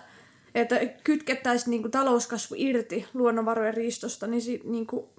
että 0.55 0.79
kytkettäisiin 1.03 1.72
niinku 1.72 1.89
talouskasvu 1.89 2.55
irti 2.58 3.05
luonnonvarojen 3.13 3.74
riistosta, 3.74 4.27
niin, 4.27 4.41
si, 4.41 4.62
niinku, 4.63 5.10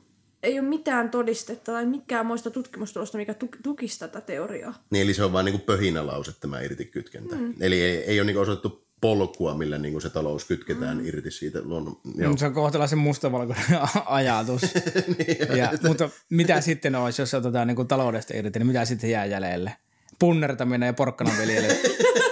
ei 0.42 0.58
ole 0.58 0.68
mitään 0.68 1.10
todistetta 1.10 1.72
tai 1.72 1.86
mikään 1.86 2.26
muista 2.26 2.50
tutkimustulosta, 2.50 3.18
mikä 3.18 3.34
tu- 3.34 3.48
tukisi 3.62 3.98
tätä 3.98 4.20
teoriaa. 4.20 4.74
Niin, 4.90 5.02
eli 5.02 5.14
se 5.14 5.24
on 5.24 5.32
vain 5.32 5.44
niinku 5.44 5.66
pöhinälause 5.66 6.32
tämä 6.40 6.60
irtikytkentä. 6.60 7.36
Mm. 7.36 7.54
Eli 7.60 7.82
ei, 7.82 7.96
ei 7.96 8.20
ole 8.20 8.26
niinku 8.26 8.40
osoitettu 8.40 8.86
polkua, 9.00 9.54
millä 9.54 9.78
niinku 9.78 10.00
se 10.00 10.10
talous 10.10 10.44
kytketään 10.44 10.98
mm. 10.98 11.06
irti 11.06 11.30
siitä 11.30 11.58
luonnon. 11.64 12.00
Joo. 12.16 12.36
Se 12.36 12.46
on 12.46 12.54
kohtalaisen 12.54 12.98
mustavalkoinen 12.98 13.64
ajatus. 14.06 14.62
niin, 15.18 15.58
ja, 15.58 15.72
mutta 15.88 16.10
mitä 16.30 16.60
sitten 16.60 16.94
olisi, 16.94 17.22
jos 17.22 17.34
otetaan 17.34 17.66
niinku 17.66 17.84
taloudesta 17.84 18.36
irti, 18.36 18.58
niin 18.58 18.66
mitä 18.66 18.84
sitten 18.84 19.10
jää 19.10 19.24
jäljelle? 19.24 19.76
Punnertaminen 20.18 20.86
ja 20.86 20.92
porkkanan 20.92 21.38
viljely. 21.38 21.68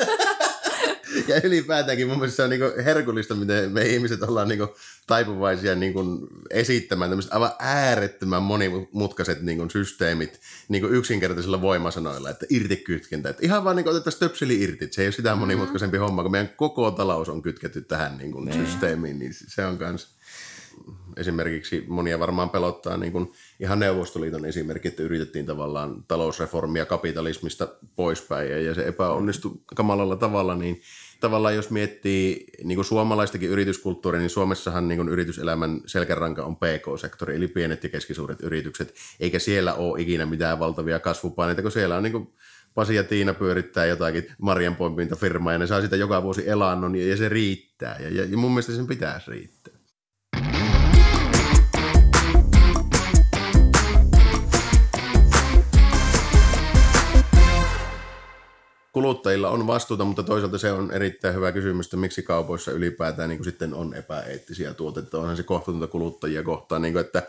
ja 1.30 1.40
ylipäätäänkin 1.44 2.08
mun 2.08 2.18
mielestä 2.18 2.37
se 2.37 2.42
on 2.42 2.50
niinku 2.50 2.66
herkullista, 2.84 3.34
miten 3.34 3.72
me 3.72 3.87
ihmiset 3.87 4.22
ollaan 4.22 4.49
niinku 4.49 4.75
taipuvaisia 5.06 5.75
niinku 5.75 6.28
esittämään 6.50 7.10
tämmöiset 7.10 7.32
aivan 7.32 7.52
äärettömän 7.58 8.42
monimutkaiset 8.42 9.42
niinku 9.42 9.70
systeemit 9.70 10.40
niinku 10.68 10.88
yksinkertaisilla 10.88 11.60
voimasanoilla, 11.60 12.30
että 12.30 12.46
irtikytkentä. 12.50 13.28
Että 13.28 13.46
ihan 13.46 13.64
vaan 13.64 13.76
niinku 13.76 13.90
otettaisiin 13.90 14.20
töpseli 14.20 14.62
irti, 14.62 14.88
se 14.90 15.02
ei 15.02 15.06
ole 15.06 15.12
sitä 15.12 15.34
monimutkaisempi 15.34 15.96
mm-hmm. 15.96 16.06
homma, 16.06 16.22
kun 16.22 16.32
meidän 16.32 16.50
koko 16.56 16.90
talous 16.90 17.28
on 17.28 17.42
kytketty 17.42 17.80
tähän 17.80 18.18
niinku 18.18 18.40
niin. 18.40 18.66
systeemiin, 18.66 19.18
niin 19.18 19.32
se 19.34 19.66
on 19.66 19.78
kans 19.78 20.08
esimerkiksi 21.16 21.84
monia 21.88 22.18
varmaan 22.18 22.50
pelottaa 22.50 22.96
niin 22.96 23.12
kuin 23.12 23.32
ihan 23.60 23.78
Neuvostoliiton 23.78 24.44
esimerkki, 24.44 24.88
että 24.88 25.02
yritettiin 25.02 25.46
tavallaan 25.46 26.04
talousreformia 26.08 26.87
kapitalismista 26.87 27.68
poispäin 27.96 28.50
ja, 28.50 28.60
ja 28.60 28.75
se 28.75 28.87
epäonnistui 28.87 29.60
kamalalla 29.76 30.16
tavalla, 30.16 30.54
niin 30.54 30.80
tavallaan 31.21 31.55
jos 31.55 31.71
miettii 31.71 32.47
niin 32.65 32.77
kuin 32.77 32.85
suomalaistakin 32.85 33.50
yrityskulttuuria, 33.50 34.21
niin 34.21 34.31
Suomessahan 34.31 34.89
niin 34.89 34.99
kuin 34.99 35.09
yrityselämän 35.09 35.81
selkäranka 35.87 36.45
on 36.45 36.57
PK-sektori, 36.57 37.37
eli 37.37 37.49
pienet 37.49 37.85
ja 37.85 37.91
keskisuuret 37.91 38.41
yritykset, 38.41 38.95
eikä 39.21 39.39
siellä 39.39 39.75
ole 39.75 40.00
ikinä 40.00 40.27
mitään 40.27 40.59
valtavia 40.59 41.00
kasvupaineita, 41.00 41.62
kun 41.62 41.73
siellä 41.73 41.97
on 41.97 42.03
niin 42.03 42.12
kuin 42.12 42.33
Pasi 42.75 42.95
ja 42.95 43.05
Tiina 43.05 43.35
pyörittää 43.35 43.87
jotakin 43.87 44.33
marjanpoiminta-firmaa 44.39 45.53
ja 45.53 45.59
ne 45.59 45.67
saa 45.67 45.81
sitä 45.81 45.97
joka 45.97 46.23
vuosi 46.23 46.49
elannon 46.49 46.97
ja, 46.97 47.17
se 47.17 47.29
riittää. 47.29 47.97
Ja, 48.00 48.09
ja, 48.09 48.25
ja 48.25 48.37
mun 48.37 48.50
mielestä 48.50 48.73
sen 48.73 48.87
pitäisi 48.87 49.31
riittää. 49.31 49.70
Kuluttajilla 58.92 59.50
on 59.50 59.66
vastuuta, 59.66 60.04
mutta 60.04 60.23
toisaalta 60.23 60.59
se 60.59 60.73
on 60.73 60.90
erittäin 60.90 61.35
hyvä 61.35 61.52
kysymys, 61.52 61.87
että 61.87 61.97
miksi 61.97 62.23
kaupoissa 62.23 62.70
ylipäätään 62.70 63.28
niin 63.28 63.38
kuin 63.38 63.44
sitten 63.44 63.75
on 63.75 63.94
epäeettisiä 63.94 64.75
tuotteita. 64.75 65.18
Onhan 65.18 65.37
se 65.37 65.42
kohtuutonta 65.42 65.87
kuluttajia 65.87 66.42
kohtaan, 66.42 66.82
niin 66.82 66.92
kuin, 66.92 67.04
että, 67.04 67.23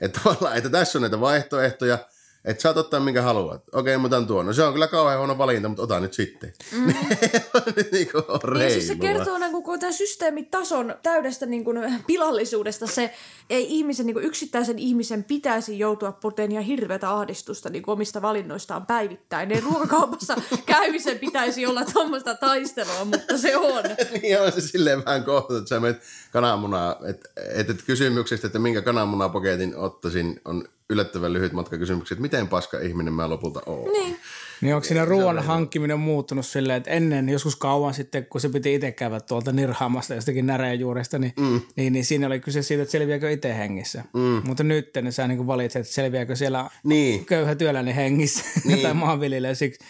että, 0.00 0.20
että 0.56 0.70
tässä 0.70 0.98
on 0.98 1.02
näitä 1.02 1.20
vaihtoehtoja– 1.20 1.98
että 2.48 2.62
saat 2.62 2.76
ottaa 2.76 3.00
minkä 3.00 3.22
haluat. 3.22 3.62
Okei, 3.72 3.98
mä 3.98 4.06
otan 4.06 4.26
tuon. 4.26 4.46
No 4.46 4.52
se 4.52 4.62
on 4.62 4.72
kyllä 4.72 4.86
kauhean 4.86 5.18
huono 5.18 5.38
valinta, 5.38 5.68
mutta 5.68 5.82
ota 5.82 6.00
nyt 6.00 6.14
sitten. 6.14 6.52
Mm. 6.72 6.86
niin 7.92 8.08
kuin 8.12 8.58
niin, 8.58 8.70
siis 8.70 8.86
se 8.86 8.94
kertoo 8.94 9.38
niin 9.38 9.52
koko 9.52 9.78
tämän 9.78 9.94
systeemitason 9.94 10.94
täydestä 11.02 11.46
niin 11.46 11.64
kuin, 11.64 11.78
pilallisuudesta. 12.06 12.86
Se 12.86 13.14
ei 13.50 13.66
ihmisen, 13.68 14.06
niin 14.06 14.14
kuin 14.14 14.24
yksittäisen 14.26 14.78
ihmisen 14.78 15.24
pitäisi 15.24 15.78
joutua 15.78 16.12
poteen 16.12 16.52
ja 16.52 16.60
hirveätä 16.60 17.10
ahdistusta 17.10 17.70
niin 17.70 17.82
kuin 17.82 17.92
omista 17.92 18.22
valinnoistaan 18.22 18.86
päivittäin. 18.86 19.52
Ei 19.52 19.60
ruokakaupassa 19.60 20.36
käymisen 20.66 21.18
pitäisi 21.18 21.66
olla 21.66 21.84
tuommoista 21.84 22.34
taistelua, 22.34 23.04
mutta 23.04 23.38
se 23.38 23.56
on. 23.56 23.84
niin 24.22 24.40
on 24.40 24.52
se 24.52 24.60
silleen 24.60 25.04
vähän 25.04 25.24
kohta, 25.24 25.58
että 25.58 25.68
sä 25.68 25.80
menet 25.80 26.02
kananmunaa, 26.32 26.96
että 27.08 27.28
et, 27.54 27.70
et 27.70 27.82
kysymyksestä, 27.82 28.46
että 28.46 28.58
minkä 28.58 28.82
kananmunapaketin 28.82 29.76
ottaisin, 29.76 30.40
on 30.44 30.64
yllättävän 30.90 31.32
lyhyt 31.32 31.52
matka 31.52 31.78
kysymyksiä, 31.78 32.14
että 32.14 32.22
miten 32.22 32.48
paska 32.48 32.80
ihminen 32.80 33.12
mä 33.14 33.30
lopulta 33.30 33.60
oon. 33.66 33.92
Niin. 33.92 34.16
Niin 34.60 34.74
onko 34.74 34.84
siinä 34.84 35.04
ruoan 35.04 35.38
hankkiminen 35.38 36.00
muuttunut 36.00 36.46
silleen, 36.46 36.76
että 36.76 36.90
ennen 36.90 37.28
joskus 37.28 37.56
kauan 37.56 37.94
sitten, 37.94 38.26
kun 38.26 38.40
se 38.40 38.48
piti 38.48 38.74
itse 38.74 38.92
käydä 38.92 39.20
tuolta 39.20 39.52
nirhaamasta 39.52 40.14
jostakin 40.14 40.46
näreenjuuresta, 40.46 41.18
niin, 41.18 41.32
mm. 41.40 41.60
niin, 41.76 41.92
niin, 41.92 42.04
siinä 42.04 42.26
oli 42.26 42.40
kyse 42.40 42.62
siitä, 42.62 42.82
että 42.82 42.92
selviääkö 42.92 43.30
itse 43.30 43.56
hengissä. 43.56 44.04
Mm. 44.14 44.42
Mutta 44.44 44.64
nyt 44.64 44.90
ne 45.02 45.10
sä 45.10 45.28
niin 45.28 45.46
valitset, 45.46 45.80
että 45.80 45.92
selviääkö 45.92 46.36
siellä 46.36 46.70
niin. 46.84 47.24
köyhä 47.24 47.54
työläinen 47.54 47.94
hengissä 47.94 48.44
niin. 48.64 48.80
tai 48.80 48.94
maanviljelijä 48.94 49.54
siksi, 49.54 49.80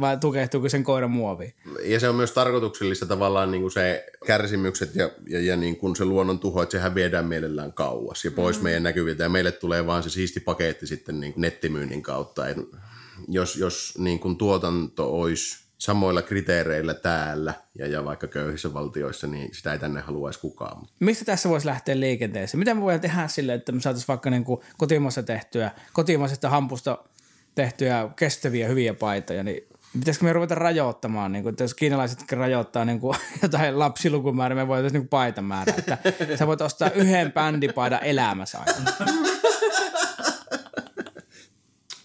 vai 0.00 0.16
tukehtuuko 0.16 0.68
sen 0.68 0.84
koiran 0.84 1.10
muoviin. 1.10 1.54
Ja 1.82 2.00
se 2.00 2.08
on 2.08 2.14
myös 2.14 2.32
tarkoituksellista 2.32 3.06
tavallaan 3.06 3.50
niin 3.50 3.60
kuin 3.60 3.72
se 3.72 4.06
kärsimykset 4.26 4.94
ja, 4.94 5.10
ja, 5.28 5.40
ja 5.40 5.56
niin 5.56 5.76
kuin 5.76 5.96
se 5.96 6.04
luonnon 6.04 6.38
tuho, 6.38 6.62
että 6.62 6.72
sehän 6.72 6.94
viedään 6.94 7.26
mielellään 7.26 7.72
kauas 7.72 8.24
ja 8.24 8.30
pois 8.30 8.58
mm. 8.58 8.62
meidän 8.62 8.82
näkyviltä 8.82 9.22
ja 9.22 9.28
meille 9.28 9.52
tulee 9.52 9.86
vaan 9.86 10.02
se 10.02 10.10
siisti 10.10 10.40
paketti 10.40 10.86
sitten 10.86 11.20
niin 11.20 11.34
nettimyynnin 11.36 12.02
kautta. 12.02 12.48
Et 12.48 12.56
jos, 13.28 13.56
jos 13.56 13.94
niin 13.98 14.18
kuin 14.18 14.36
tuotanto 14.36 15.18
olisi 15.20 15.66
samoilla 15.78 16.22
kriteereillä 16.22 16.94
täällä 16.94 17.54
ja, 17.78 17.86
ja 17.86 18.04
vaikka 18.04 18.26
köyhissä 18.26 18.74
valtioissa, 18.74 19.26
niin 19.26 19.54
sitä 19.54 19.72
ei 19.72 19.78
tänne 19.78 20.00
haluaisi 20.00 20.40
kukaan. 20.40 20.86
Mistä 21.00 21.24
tässä 21.24 21.48
voisi 21.48 21.66
lähteä 21.66 22.00
liikenteeseen? 22.00 22.58
Mitä 22.58 22.74
me 22.74 22.80
voidaan 22.80 23.00
tehdä 23.00 23.28
sille, 23.28 23.54
että 23.54 23.72
me 23.72 23.80
saataisiin 23.80 24.08
vaikka 24.08 24.30
niin 24.30 24.44
kuin 24.44 24.60
kotimaassa 24.78 25.22
tehtyä, 25.22 25.70
kotimaisesta 25.92 26.48
hampusta 26.48 26.98
tehtyjä 27.54 28.08
kestäviä 28.16 28.68
hyviä 28.68 28.94
paitoja, 28.94 29.42
niin 29.42 29.68
pitäisikö 29.98 30.24
me 30.24 30.32
ruveta 30.32 30.54
rajoittamaan, 30.54 31.32
niin 31.32 31.42
kuin, 31.42 31.50
että 31.50 31.64
jos 31.64 31.74
kiinalaiset 31.74 32.32
rajoittaa 32.32 32.84
niin 32.84 33.00
kuin, 33.00 33.16
jotain 33.42 33.78
lapsilukumäärää, 33.78 34.56
me 34.56 34.68
voitaisiin 34.68 35.00
niin 35.00 35.08
paitamäärää, 35.08 35.74
että 35.76 35.98
sä 36.36 36.46
voit 36.46 36.60
ostaa 36.60 36.90
yhden 36.90 37.32
bändipaidan 37.32 38.02
elämässä 38.02 38.58
aina. 38.58 38.92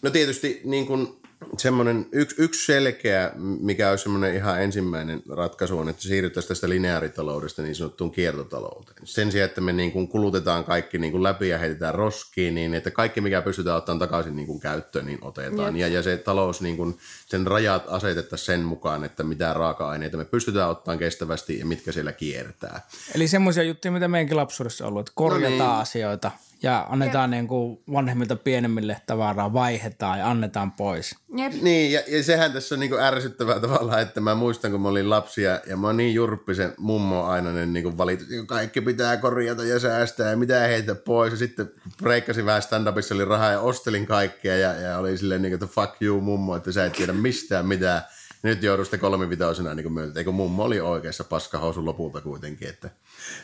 No 0.02 0.10
tietysti 0.10 0.62
niin 0.64 0.88
kuin 0.88 1.22
semmoinen 1.58 2.06
yksi, 2.12 2.36
yksi 2.42 2.66
selkeä, 2.66 3.32
mikä 3.36 3.92
on 3.92 3.98
semmoinen 3.98 4.36
ihan 4.36 4.62
ensimmäinen 4.64 5.24
ratkaisu 5.30 5.80
on, 5.80 5.90
että 5.90 6.02
siirryttäisiin 6.02 6.48
tästä 6.48 6.70
lineaaritaloudesta 6.70 7.62
niin 7.62 7.76
sanottuun 7.76 8.12
kiertotalouteen. 8.12 8.98
Sen 9.04 9.32
sijaan, 9.32 9.50
että 9.50 9.62
me 9.62 9.74
niin 9.74 9.92
kuin 9.92 10.08
kulutetaan 10.08 10.64
kaikki 10.64 10.98
niin 10.98 11.12
kuin 11.12 11.24
läpi 11.24 11.50
ja 11.50 11.58
heitetään 11.58 11.96
roskiin, 11.96 12.56
niin 12.56 12.74
että 12.74 12.92
kaikki 12.92 13.22
mikä 13.22 13.42
pystytään 13.42 13.78
ottamaan 13.78 14.00
takaisin 14.00 14.36
niin 14.36 14.48
kuin 14.48 14.60
käyttöön, 14.60 15.06
niin 15.06 15.20
otetaan. 15.22 15.78
Ja, 15.78 15.88
ja 15.88 16.04
se 16.04 16.18
talous, 16.18 16.62
niin 16.62 16.78
kuin, 16.78 16.98
sen 17.28 17.48
rajat 17.48 17.84
asetettaisiin 17.88 18.46
sen 18.46 18.62
mukaan, 18.62 19.04
että 19.04 19.24
mitä 19.24 19.54
raaka-aineita 19.54 20.18
me 20.18 20.26
pystytään 20.26 20.70
ottamaan 20.70 21.00
kestävästi 21.00 21.60
ja 21.60 21.66
mitkä 21.66 21.92
siellä 21.92 22.12
kiertää. 22.12 22.88
Eli 23.16 23.28
semmoisia 23.28 23.64
juttuja, 23.64 23.92
mitä 23.92 24.08
meidänkin 24.08 24.38
lapsuudessa 24.38 24.86
on 24.86 24.88
ollut, 24.88 25.00
että 25.00 25.12
korjataan 25.16 25.58
no 25.58 25.66
niin. 25.66 25.82
asioita 25.82 26.32
ja 26.64 26.86
annetaan 26.90 27.34
ja. 27.34 27.38
Niin 27.38 27.48
kuin 27.48 27.80
vanhemmilta 27.94 28.36
pienemmille 28.36 29.02
tavaraa, 29.06 29.54
vaihdetaan 29.54 30.20
ja 30.20 30.30
annetaan 30.30 30.72
pois. 30.72 31.16
Jep. 31.38 31.54
Niin, 31.62 31.92
ja, 31.92 32.02
ja 32.08 32.24
sehän 32.24 32.54
tässä 32.54 32.76
on 32.76 32.80
niin 32.80 32.90
kuin 32.90 33.02
ärsyttävää 33.02 33.60
tavalla, 33.60 34.00
että 34.00 34.22
mä 34.22 34.36
muistan, 34.36 34.72
kun 34.72 34.82
mä 34.82 34.88
olin 34.88 35.10
lapsia 35.10 35.60
ja 35.68 35.78
mä 35.78 35.88
oon 35.88 35.98
niin 35.98 36.14
jurppisen 36.14 36.74
mummo 36.78 37.24
aina 37.24 37.52
niin 37.52 37.84
kuin 37.84 37.98
valitus, 37.98 38.28
että 38.32 38.46
kaikki 38.46 38.82
pitää 38.82 39.18
korjata 39.18 39.64
ja 39.64 39.80
säästää 39.80 40.30
ja 40.30 40.38
mitä 40.38 40.60
heitä 40.60 40.96
pois. 40.96 41.32
Ja 41.32 41.38
sitten 41.38 41.72
breikkasin 41.98 42.46
vähän 42.46 42.62
stand-upissa, 42.62 43.16
oli 43.16 43.26
rahaa 43.26 43.52
ja 43.52 43.60
ostelin 43.60 44.06
kaikkea 44.06 44.58
ja, 44.58 44.74
ja 44.74 44.98
oli 44.98 45.18
silleen 45.18 45.42
niin 45.42 45.52
kuin, 45.52 45.64
että 45.64 45.76
fuck 45.76 46.02
you 46.02 46.22
mummo, 46.22 46.56
että 46.56 46.72
sä 46.72 46.86
et 46.86 46.94
tiedä 46.94 47.14
mistään 47.14 47.66
mitään. 47.66 48.02
Nyt 48.44 48.64
joudun 48.64 48.86
sitten 48.86 49.00
kolmivitoisena 49.00 49.74
niin 49.74 49.94
myöntää, 49.94 50.20
eikö 50.20 50.32
mummo 50.32 50.64
oli 50.64 50.80
oikeassa 50.80 51.24
paskahousun 51.24 51.86
lopulta 51.86 52.22
kuitenkin. 52.22 52.70
Että, 52.70 52.90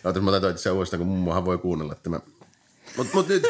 Ootas, 0.03 0.23
mä 0.23 0.31
otan 0.31 0.57
se 0.57 0.71
uudestaan, 0.71 0.97
kun 0.97 1.07
mummohan 1.07 1.45
voi 1.45 1.57
kuunnella 1.57 1.95
tämä 1.95 2.19
Mut, 2.97 3.13
mut 3.13 3.27
nyt... 3.27 3.43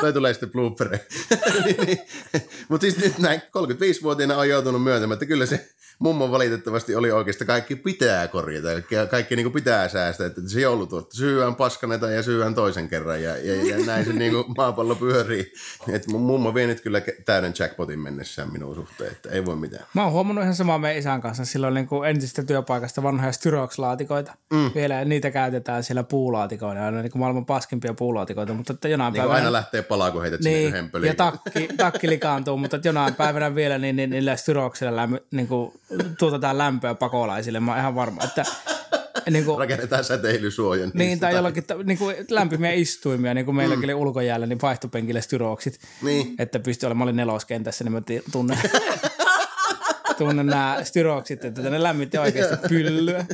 Toi 0.00 0.12
tulee 0.12 0.32
sitten 0.32 0.50
bloopere. 0.50 1.06
niin, 1.64 1.86
niin. 1.86 1.98
Mutta 2.68 2.84
siis 2.84 2.96
nyt 2.96 3.18
näin 3.18 3.40
35-vuotiaana 3.40 4.36
on 4.36 4.48
joutunut 4.48 4.82
myöntämään, 4.82 5.16
että 5.16 5.26
kyllä 5.26 5.46
se 5.46 5.68
mummo 5.98 6.30
valitettavasti 6.30 6.94
oli 6.94 7.10
oikeasti 7.10 7.44
kaikki 7.44 7.76
pitää 7.76 8.28
korjata, 8.28 8.68
kaikki 9.10 9.36
niin 9.36 9.44
kuin 9.44 9.52
pitää 9.52 9.88
säästää, 9.88 10.26
että 10.26 10.40
se 10.46 10.60
joulutuotto 10.60 11.16
syyään 11.16 11.54
paskaneta 11.54 12.10
ja 12.10 12.22
syyään 12.22 12.54
toisen 12.54 12.88
kerran 12.88 13.22
ja, 13.22 13.36
ja, 13.36 13.66
ja 13.66 13.86
näin 13.86 14.04
se 14.04 14.12
niin 14.12 14.32
kuin 14.32 14.44
maapallo 14.56 14.94
pyörii. 14.94 15.52
Et 15.92 16.06
mun 16.06 16.20
mummo 16.20 16.54
vie 16.54 16.66
nyt 16.66 16.80
kyllä 16.80 17.02
täyden 17.24 17.54
jackpotin 17.58 18.00
mennessään 18.00 18.52
minun 18.52 18.74
suhteen, 18.74 19.12
että 19.12 19.28
ei 19.28 19.44
voi 19.44 19.56
mitään. 19.56 19.86
Mä 19.94 20.04
oon 20.04 20.12
huomannut 20.12 20.42
ihan 20.42 20.54
samaa 20.54 20.78
meidän 20.78 20.98
isän 20.98 21.20
kanssa, 21.20 21.44
silloin 21.44 21.74
niin 21.74 21.88
kuin 21.88 22.08
entisestä 22.08 22.42
työpaikasta 22.42 23.02
vanhoja 23.02 23.32
styrokslaatikoita. 23.32 24.34
Mm. 24.52 24.70
Vielä 24.74 25.04
niitä 25.04 25.30
käytetään 25.30 25.84
siellä 25.84 26.02
puulaatikoina, 26.02 26.84
aina 26.84 27.02
niin 27.02 27.12
kuin 27.12 27.20
maailman 27.20 27.46
paskimpia 27.46 27.94
puulaatikoita, 27.94 28.54
mutta 28.54 28.72
että 28.72 28.88
jonain 28.88 29.12
niin 29.12 29.20
päivänä... 29.20 29.36
aina 29.36 29.52
lähtee 29.52 29.82
palaa, 29.82 30.10
kun 30.10 30.22
heität 30.22 30.40
niin, 30.40 30.54
sinne 30.54 30.68
yhden 30.68 30.90
pöliin. 30.90 31.08
ja 31.08 31.14
takki, 31.14 31.68
takki 31.76 32.08
likaantuu, 32.08 32.56
mutta 32.56 32.76
että 32.76 32.88
jonain 32.88 33.14
päivänä 33.14 33.54
vielä 33.54 33.78
niin, 33.78 33.96
niin 33.96 34.10
niillä 34.10 34.36
styroksilla 34.36 34.96
lämmö, 34.96 35.20
niin 35.30 35.48
kuin, 35.48 35.72
tuotetaan 36.18 36.58
lämpöä 36.58 36.94
pakolaisille. 36.94 37.60
Mä 37.60 37.70
oon 37.70 37.80
ihan 37.80 37.94
varma, 37.94 38.24
että 38.24 38.44
niin 39.30 39.44
kuin, 39.44 39.58
Rakennetaan 39.58 40.04
säteilysuojan. 40.04 40.90
Niin, 40.94 41.20
tai 41.20 41.34
jollakin 41.34 41.64
niin 41.84 41.98
kuin 41.98 42.16
lämpimiä 42.30 42.72
istuimia, 42.72 43.34
niin 43.34 43.44
kuin 43.44 43.54
meilläkin 43.54 43.82
mm. 43.82 43.84
oli 43.84 43.94
ulkojäällä, 43.94 44.46
niin 44.46 44.62
vaihtopenkille 44.62 45.20
styroksit. 45.20 45.80
Niin. 46.02 46.34
Että 46.38 46.58
pystyi 46.58 46.86
olemaan, 46.86 46.98
mä 46.98 47.04
olin 47.04 47.16
neloskentässä, 47.16 47.84
niin 47.84 47.92
mä 47.92 48.02
tunnen, 48.32 48.58
tunnen 50.18 50.46
nämä 50.46 50.78
styroksit, 50.82 51.44
että 51.44 51.70
ne 51.70 51.82
lämmitti 51.82 52.18
oikeasti 52.18 52.68
pyllyä. 52.68 53.26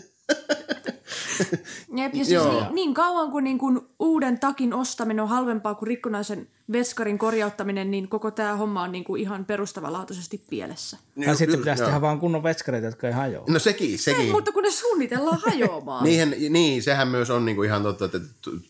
Jep, 1.97 2.15
ja 2.15 2.25
siis 2.25 2.45
niin, 2.45 2.75
niin 2.75 2.95
kauan 2.95 3.31
kuin, 3.31 3.45
niin 3.45 3.59
kuin 3.59 3.81
uuden 3.99 4.39
takin 4.39 4.75
ostaminen 4.75 5.23
on 5.23 5.29
halvempaa 5.29 5.75
kuin 5.75 5.87
rikkonaisen 5.87 6.49
veskarin 6.73 7.19
korjauttaminen, 7.19 7.91
niin 7.91 8.09
koko 8.09 8.31
tämä 8.31 8.57
homma 8.57 8.83
on 8.83 8.93
niin 8.93 9.05
kuin 9.05 9.23
ihan 9.23 9.45
perustavanlaatuisesti 9.45 10.43
pielessä. 10.51 10.97
Ja 11.17 11.35
sitten 11.35 11.59
pitäisi 11.59 11.85
tehdä 11.85 12.01
vaan 12.01 12.21
kunnon 12.21 12.43
veskareita, 12.43 12.87
jotka 12.87 13.07
ei 13.07 13.13
hajoa. 13.13 13.45
No 13.49 13.59
sekin, 13.59 13.99
sekin. 13.99 14.27
Se, 14.27 14.33
mutta 14.33 14.53
kun 14.53 14.63
ne 14.63 14.71
suunnitellaan 14.71 15.41
hajoamaan. 15.47 16.05
Niihin, 16.09 16.37
niin, 16.51 16.83
sehän 16.83 17.09
myös 17.09 17.31
on 17.31 17.45
niin 17.45 17.57
kuin 17.57 17.67
ihan 17.67 17.83
totta, 17.83 18.05
että 18.05 18.21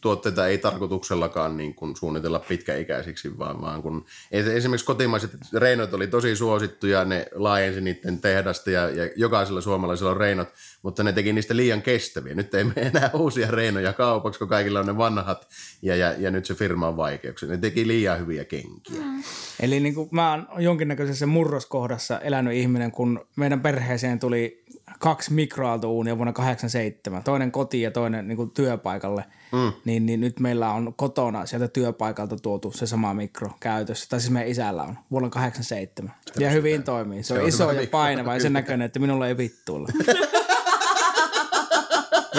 tuotteita 0.00 0.46
ei 0.46 0.58
tarkoituksellakaan 0.58 1.56
niin 1.56 1.74
kuin 1.74 1.96
suunnitella 1.96 2.38
pitkäikäisiksi, 2.38 3.38
vaan, 3.38 3.60
vaan 3.60 3.82
kun 3.82 4.04
esimerkiksi 4.30 4.86
kotimaiset 4.86 5.30
reinot 5.54 5.94
oli 5.94 6.06
tosi 6.06 6.36
suosittuja, 6.36 7.04
ne 7.04 7.26
laajensi 7.34 7.80
niiden 7.80 8.20
tehdasta 8.20 8.70
ja, 8.70 8.90
ja 8.90 9.10
jokaisella 9.16 9.60
suomalaisella 9.60 10.10
on 10.10 10.16
reinot, 10.16 10.48
mutta 10.82 11.02
ne 11.02 11.12
teki 11.12 11.32
niistä 11.32 11.56
liian 11.56 11.82
kestäviä. 11.82 12.34
Nyt 12.34 12.54
ei 12.54 12.64
mene 12.64 12.82
enää 12.86 13.10
uusia 13.14 13.50
reinoja 13.50 13.92
kaupaksi, 13.92 14.38
kun 14.38 14.48
kaikilla 14.48 14.80
on 14.80 14.86
ne 14.86 14.96
vanhat 14.96 15.48
ja, 15.82 15.96
ja, 15.96 16.14
ja 16.18 16.30
nyt 16.30 16.46
se 16.46 16.54
firma 16.54 16.88
on 16.88 16.96
vaikeuksia. 16.96 17.48
Ne 17.48 17.56
teki 17.56 17.87
liian 17.88 18.18
hyviä 18.18 18.44
kenkiä. 18.44 19.00
Mm. 19.00 19.22
Eli 19.60 19.80
niin 19.80 19.94
kuin 19.94 20.08
mä 20.10 20.32
oon 20.32 20.46
jonkinnäköisessä 20.58 21.26
murroskohdassa 21.26 22.20
elänyt 22.20 22.54
ihminen, 22.54 22.92
kun 22.92 23.26
meidän 23.36 23.60
perheeseen 23.60 24.18
tuli 24.18 24.64
kaksi 24.98 25.32
mikroaaltouunia 25.32 26.16
vuonna 26.16 26.32
87, 26.32 27.22
toinen 27.22 27.52
koti 27.52 27.80
ja 27.80 27.90
toinen 27.90 28.28
niin 28.28 28.36
kuin 28.36 28.50
työpaikalle, 28.50 29.24
mm. 29.52 29.72
niin, 29.84 30.06
niin 30.06 30.20
nyt 30.20 30.40
meillä 30.40 30.72
on 30.72 30.94
kotona 30.94 31.46
sieltä 31.46 31.68
työpaikalta 31.68 32.36
tuotu 32.36 32.72
se 32.72 32.86
sama 32.86 33.14
mikro 33.14 33.50
käytössä, 33.60 34.06
tai 34.08 34.20
siis 34.20 34.30
meidän 34.30 34.50
isällä 34.50 34.82
on 34.82 34.98
vuonna 35.10 35.28
87. 35.28 36.14
Sitä 36.26 36.44
ja 36.44 36.50
hyvin 36.50 36.82
toimii. 36.82 37.22
Se, 37.22 37.26
se 37.26 37.34
on, 37.34 37.40
on 37.40 37.48
iso 37.48 37.72
ja 37.72 37.86
painava 37.86 38.34
ja 38.34 38.40
sen 38.40 38.52
näköinen, 38.52 38.86
että 38.86 38.98
minulla 38.98 39.28
ei 39.28 39.36
vittuilla. 39.36 39.88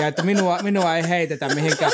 ja 0.02 0.08
että 0.08 0.24
minua, 0.24 0.60
minua 0.64 0.96
ei 0.96 1.10
heitetä 1.10 1.56
mihinkään 1.56 1.92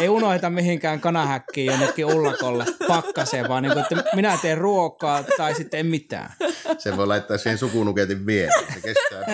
ei 0.00 0.08
unohda 0.08 0.50
mihinkään 0.50 1.00
kanahäkkiin 1.00 1.66
jonnekin 1.66 2.04
ullakolle 2.04 2.64
pakkaseen, 2.88 3.48
vaan 3.48 3.62
niin 3.62 3.72
kuin, 3.72 3.82
että 3.82 4.10
minä 4.14 4.38
teen 4.42 4.58
ruokaa 4.58 5.24
tai 5.36 5.54
sitten 5.54 5.80
en 5.80 5.86
mitään. 5.86 6.32
Se 6.78 6.96
voi 6.96 7.06
laittaa 7.06 7.38
siihen 7.38 7.58
sukunuketin 7.58 8.26
viereen, 8.26 8.72
se 8.74 8.80
kestää 8.80 9.24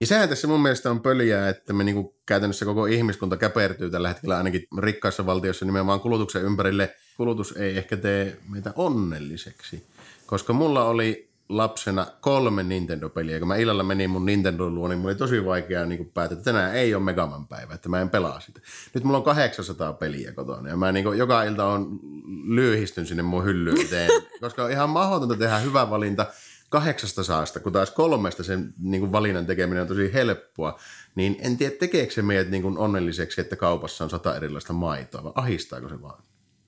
Ja 0.00 0.06
sehän 0.06 0.28
tässä 0.28 0.48
mun 0.48 0.60
mielestä 0.60 0.90
on 0.90 1.00
pöliä, 1.00 1.48
että 1.48 1.72
me 1.72 1.84
niinku 1.84 2.14
käytännössä 2.26 2.64
koko 2.64 2.86
ihmiskunta 2.86 3.36
käpertyy 3.36 3.90
tällä 3.90 4.08
hetkellä 4.08 4.36
ainakin 4.36 4.66
rikkaissa 4.78 5.26
valtioissa 5.26 5.64
nimenomaan 5.64 6.00
kulutuksen 6.00 6.42
ympärille. 6.42 6.94
Kulutus 7.16 7.52
ei 7.56 7.78
ehkä 7.78 7.96
tee 7.96 8.36
meitä 8.48 8.72
onnelliseksi, 8.76 9.86
koska 10.26 10.52
mulla 10.52 10.84
oli 10.84 11.27
lapsena 11.48 12.06
kolme 12.20 12.62
Nintendo-peliä. 12.62 13.38
Kun 13.38 13.48
mä 13.48 13.56
illalla 13.56 13.82
menin 13.82 14.10
mun 14.10 14.26
Nintendo 14.26 14.70
luo, 14.70 14.88
niin 14.88 14.98
mulla 14.98 15.10
oli 15.10 15.18
tosi 15.18 15.44
vaikea 15.44 15.86
niin 15.86 16.10
päättää, 16.14 16.38
että 16.38 16.52
tänään 16.52 16.74
ei 16.74 16.94
ole 16.94 17.02
Megaman 17.02 17.48
päivä, 17.48 17.74
että 17.74 17.88
mä 17.88 18.00
en 18.00 18.10
pelaa 18.10 18.40
sitä. 18.40 18.60
Nyt 18.94 19.04
mulla 19.04 19.18
on 19.18 19.24
800 19.24 19.92
peliä 19.92 20.32
kotona 20.32 20.68
ja 20.68 20.76
mä 20.76 20.92
niin 20.92 21.04
kuin, 21.04 21.18
joka 21.18 21.42
ilta 21.42 21.64
on 21.64 22.00
lyöhistyn 22.46 23.06
sinne 23.06 23.22
mun 23.22 23.44
hyllyyn 23.44 23.76
koska 24.40 24.64
on 24.64 24.70
ihan 24.70 24.90
mahdotonta 24.90 25.36
tehdä 25.36 25.58
hyvä 25.58 25.90
valinta 25.90 26.26
kahdeksasta 26.68 27.24
saasta, 27.24 27.60
kun 27.60 27.72
taas 27.72 27.90
kolmesta 27.90 28.42
sen 28.42 28.74
niin 28.78 29.00
kuin 29.00 29.12
valinnan 29.12 29.46
tekeminen 29.46 29.82
on 29.82 29.88
tosi 29.88 30.12
helppoa, 30.12 30.78
niin 31.14 31.36
en 31.40 31.56
tiedä 31.56 31.76
tekeekö 31.76 32.12
se 32.12 32.22
meidät 32.22 32.50
niin 32.50 32.62
kuin 32.62 32.78
onnelliseksi, 32.78 33.40
että 33.40 33.56
kaupassa 33.56 34.04
on 34.04 34.10
sata 34.10 34.36
erilaista 34.36 34.72
maitoa, 34.72 35.24
vai 35.24 35.32
ahistaako 35.34 35.88
se 35.88 36.02
vaan? 36.02 36.22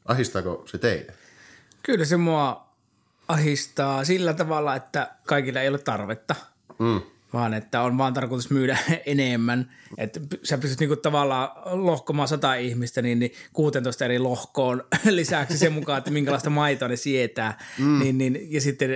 Ahistaako 0.04 0.62
se 0.66 0.78
teitä? 0.78 1.12
Kyllä 1.82 2.04
se 2.04 2.16
mua 2.16 2.69
ahistaa 3.30 4.04
sillä 4.04 4.32
tavalla, 4.32 4.76
että 4.76 5.10
kaikilla 5.26 5.60
ei 5.60 5.68
ole 5.68 5.78
tarvetta. 5.78 6.34
Mm. 6.78 7.00
Vaan 7.32 7.54
että 7.54 7.82
on 7.82 7.98
vaan 7.98 8.14
tarkoitus 8.14 8.50
myydä 8.50 8.78
enemmän. 9.06 9.72
Että 9.98 10.20
sä 10.42 10.58
pystyt 10.58 10.80
niinku 10.80 10.96
tavallaan 10.96 11.48
lohkomaan 11.64 12.28
sata 12.28 12.54
ihmistä, 12.54 13.02
niin, 13.02 13.18
niin 13.18 13.32
16 13.52 14.04
eri 14.04 14.18
lohkoon 14.18 14.84
lisäksi 15.10 15.58
sen 15.58 15.72
mukaan, 15.72 15.98
että 15.98 16.10
minkälaista 16.10 16.50
maitoa 16.50 16.88
ne 16.88 16.96
sietää. 16.96 17.58
Mm. 17.78 17.98
Niin, 17.98 18.18
niin, 18.18 18.52
ja 18.52 18.60
sitten 18.60 18.90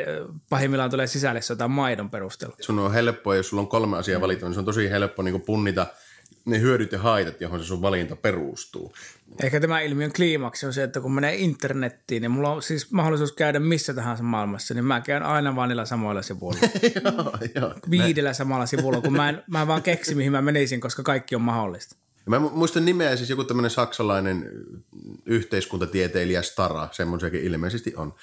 pahimmillaan 0.51 0.91
tulee 0.91 1.07
sisälle 1.07 1.41
jotain 1.51 1.71
maidon 1.71 2.11
perusteella. 2.11 2.57
Sun 2.61 2.79
on 2.79 2.93
helppoa, 2.93 3.37
jos 3.37 3.49
sulla 3.49 3.61
on 3.61 3.69
kolme 3.69 3.97
asiaa 3.97 4.21
valita, 4.21 4.47
niin 4.47 4.55
se 4.55 4.61
on 4.61 4.67
tosi 4.67 4.91
helppo 4.91 5.23
niin 5.23 5.43
punnita– 5.43 5.87
ne 6.45 6.61
hyödyt 6.61 6.93
ja 6.93 6.99
haitat, 6.99 7.41
johon 7.41 7.61
se 7.61 7.67
sun 7.67 7.83
valinta 7.83 8.17
perustuu. 8.17 8.95
Ehkä 9.43 9.61
tämä 9.61 9.81
ilmiön 9.81 10.13
kliimaksi 10.13 10.67
on 10.67 10.73
se, 10.73 10.83
että 10.83 11.01
kun 11.01 11.15
menee 11.15 11.37
internettiin, 11.37 12.23
niin 12.23 12.31
mulla 12.31 12.51
on 12.51 12.63
siis 12.63 12.91
mahdollisuus 12.91 13.33
käydä 13.33 13.61
missä 13.61 13.95
tahansa 13.95 14.23
maailmassa, 14.23 14.75
niin 14.75 14.85
mä 14.85 15.01
käyn 15.01 15.23
aina 15.23 15.57
vaan 15.57 15.69
niillä 15.69 15.85
samoilla 15.85 16.23
sivuilla. 16.23 16.61
joo, 17.05 17.33
joo. 17.55 17.75
Viidellä 17.91 18.33
samalla 18.33 18.67
sivulla, 18.67 19.01
kun 19.01 19.13
mä 19.13 19.29
en, 19.29 19.43
mä 19.47 19.63
en 19.63 19.69
vaan 19.69 19.83
keksi, 19.83 20.15
mihin 20.15 20.33
mä 20.33 20.43
menisin, 20.43 20.81
koska 20.81 21.03
kaikki 21.03 21.35
on 21.35 21.43
mahdollista. 21.43 21.97
Mä 22.27 22.39
muistan 22.39 22.85
nimeä 22.85 23.17
siis 23.17 23.31
joku 23.31 23.45
tämmöinen 23.45 23.71
saksalainen 23.71 24.51
yhteiskuntatieteilijä 25.27 26.43
Stara, 26.43 26.89
semmoisiakin 26.93 27.41
ilmeisesti 27.41 27.95
on, 27.97 28.15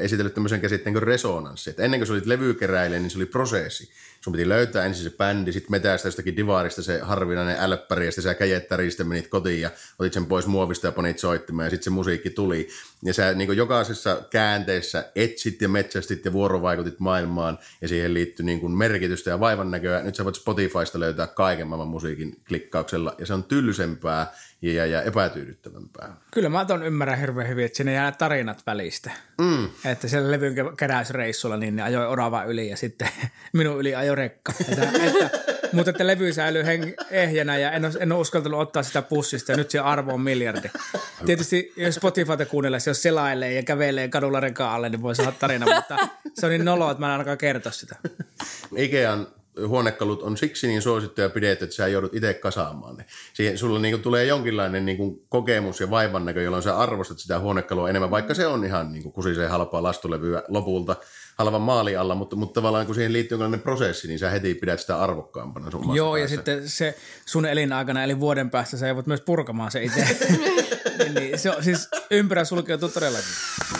esitellyt 0.00 0.34
tämmöisen 0.34 0.60
käsitteen 0.60 0.94
kuin 0.94 1.02
resonanssi. 1.02 1.70
Että 1.70 1.82
ennen 1.82 2.00
kuin 2.00 2.06
sä 2.06 2.12
olit 2.12 2.26
levykeräilijä, 2.26 3.00
niin 3.00 3.10
se 3.10 3.18
oli 3.18 3.26
prosessi 3.26 3.90
sun 4.20 4.32
piti 4.32 4.48
löytää 4.48 4.84
ensin 4.84 5.04
se 5.04 5.16
bändi, 5.16 5.52
sitten 5.52 5.70
metästä 5.70 6.08
jostakin 6.08 6.36
divaarista 6.36 6.82
se 6.82 6.98
harvinainen 6.98 7.56
älppäri, 7.60 8.06
ja 8.06 8.12
sitten 8.12 8.22
sä 8.22 8.34
käjettäristä 8.34 9.04
menit 9.04 9.28
kotiin 9.28 9.60
ja 9.60 9.70
otit 9.98 10.12
sen 10.12 10.26
pois 10.26 10.46
muovista 10.46 10.86
ja 10.86 10.92
panit 10.92 11.18
soittimaan, 11.18 11.66
ja 11.66 11.70
sitten 11.70 11.84
se 11.84 11.90
musiikki 11.90 12.30
tuli. 12.30 12.68
Ja 13.02 13.14
sä 13.14 13.34
niin 13.34 13.56
jokaisessa 13.56 14.22
käänteessä 14.30 15.10
etsit 15.14 15.62
ja 15.62 15.68
metsästit 15.68 16.24
ja 16.24 16.32
vuorovaikutit 16.32 17.00
maailmaan, 17.00 17.58
ja 17.80 17.88
siihen 17.88 18.14
liittyy 18.14 18.46
niin 18.46 18.70
merkitystä 18.70 19.30
ja 19.30 19.40
vaivan 19.40 19.70
näköä. 19.70 20.02
Nyt 20.02 20.14
sä 20.14 20.24
voit 20.24 20.34
Spotifysta 20.34 21.00
löytää 21.00 21.26
kaiken 21.26 21.66
maailman 21.66 21.88
musiikin 21.88 22.36
klikkauksella, 22.48 23.14
ja 23.18 23.26
se 23.26 23.34
on 23.34 23.44
tylsempää 23.44 24.32
ja, 24.62 24.86
ja 24.86 25.02
epätyydyttävämpää. 25.02 26.16
Kyllä 26.30 26.48
mä 26.48 26.64
ton 26.64 26.82
ymmärrän 26.82 27.18
hirveän 27.18 27.48
hyvin, 27.48 27.64
että 27.64 27.76
sinne 27.76 27.92
jää 27.92 28.12
tarinat 28.12 28.62
välistä. 28.66 29.10
Mm. 29.40 29.68
Että 29.84 30.08
siellä 30.08 30.30
levyn 30.30 30.54
keräysreissulla 30.76 31.56
niin 31.56 31.76
ne 31.76 31.82
ajoi 31.82 32.06
orava 32.06 32.44
yli 32.44 32.68
ja 32.68 32.76
sitten 32.76 33.08
minun 33.52 33.78
yli 33.78 33.94
ajoi 33.94 34.16
rekka. 34.16 34.52
Että, 34.68 34.82
että, 34.82 35.30
mutta 35.72 35.90
että 35.90 36.06
levy 36.06 36.32
säilyy 36.32 36.62
heng- 36.62 37.06
ehjänä 37.10 37.58
ja 37.58 37.72
en 37.72 37.84
ole, 37.84 37.92
en 38.00 38.12
ole 38.12 38.20
uskaltanut 38.20 38.60
ottaa 38.60 38.82
sitä 38.82 39.02
pussista 39.02 39.52
ja 39.52 39.56
nyt 39.56 39.70
se 39.70 39.78
arvo 39.78 40.14
on 40.14 40.20
miljardi. 40.20 40.70
Tietysti 41.26 41.72
jos 41.76 41.94
Spotifyta 41.94 42.46
kuunnellessa, 42.46 42.90
jos 42.90 43.02
selailee 43.02 43.52
ja 43.52 43.62
kävelee 43.62 44.08
kadulla 44.08 44.40
rekaan 44.40 44.74
alle, 44.74 44.88
niin 44.88 45.02
voi 45.02 45.16
saada 45.16 45.32
tarina, 45.32 45.74
mutta 45.74 45.96
se 46.34 46.46
on 46.46 46.50
niin 46.50 46.64
nolo, 46.64 46.90
että 46.90 47.00
mä 47.00 47.06
en 47.06 47.12
ainakaan 47.12 47.38
kertoa 47.38 47.72
sitä. 47.72 47.96
Ikean 48.76 49.26
huonekalut 49.66 50.22
on 50.22 50.36
siksi 50.36 50.66
niin 50.66 50.82
suosittuja 50.82 51.30
pidetty, 51.30 51.64
että 51.64 51.76
sä 51.76 51.88
joudut 51.88 52.14
itse 52.14 52.34
kasaamaan 52.34 52.96
ne. 52.96 53.04
Siihen 53.34 53.58
sulla 53.58 53.78
niin 53.78 53.94
kuin 53.94 54.02
tulee 54.02 54.24
jonkinlainen 54.24 54.86
niin 54.86 54.96
kuin 54.96 55.22
kokemus 55.28 55.80
ja 55.80 55.90
vaivan 55.90 56.24
näkö, 56.24 56.42
jolloin 56.42 56.62
sä 56.62 56.78
arvostat 56.78 57.18
sitä 57.18 57.38
huonekalua 57.38 57.90
enemmän, 57.90 58.10
vaikka 58.10 58.34
se 58.34 58.46
on 58.46 58.64
ihan 58.64 58.92
niin 58.92 59.02
kuin 59.02 59.12
kusiseen 59.12 59.50
halpaa 59.50 59.82
lastulevyä 59.82 60.42
lopulta 60.48 60.96
halvan 61.38 61.60
maali 61.60 61.96
alla, 61.96 62.14
mutta, 62.14 62.36
mutta 62.36 62.60
tavallaan 62.60 62.86
kun 62.86 62.94
siihen 62.94 63.12
liittyy 63.12 63.34
jonkinlainen 63.34 63.60
prosessi, 63.60 64.08
niin 64.08 64.18
sä 64.18 64.30
heti 64.30 64.54
pidät 64.54 64.80
sitä 64.80 65.00
arvokkaampana 65.00 65.70
sun 65.70 65.96
Joo, 65.96 66.12
päässä. 66.12 66.24
ja 66.24 66.28
sitten 66.28 66.68
se 66.68 66.98
sun 67.26 67.46
elinaikana, 67.46 68.04
eli 68.04 68.20
vuoden 68.20 68.50
päästä, 68.50 68.76
sä 68.76 68.94
voit 68.94 69.06
myös 69.06 69.20
purkamaan 69.20 69.70
se 69.70 69.82
itse. 69.84 70.06
niin, 70.98 71.14
niin, 71.14 71.38
se 71.38 71.50
on, 71.50 71.64
siis 71.64 71.88
ympyrä 72.10 72.44
sulkeutuu 72.44 72.88
todellakin. 72.88 73.79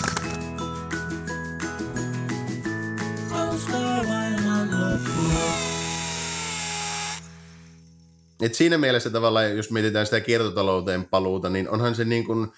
Et 8.40 8.55
siinä 8.55 8.79
mielessä 8.79 9.11
tavallaan, 9.11 9.57
jos 9.57 9.70
mietitään 9.70 10.07
sitä 10.07 10.20
kiertotalouteen 10.20 11.05
paluuta, 11.05 11.50
niin 11.50 11.68
onhan 11.68 11.94
se 11.94 12.05
niin 12.05 12.24
kuin 12.24 12.48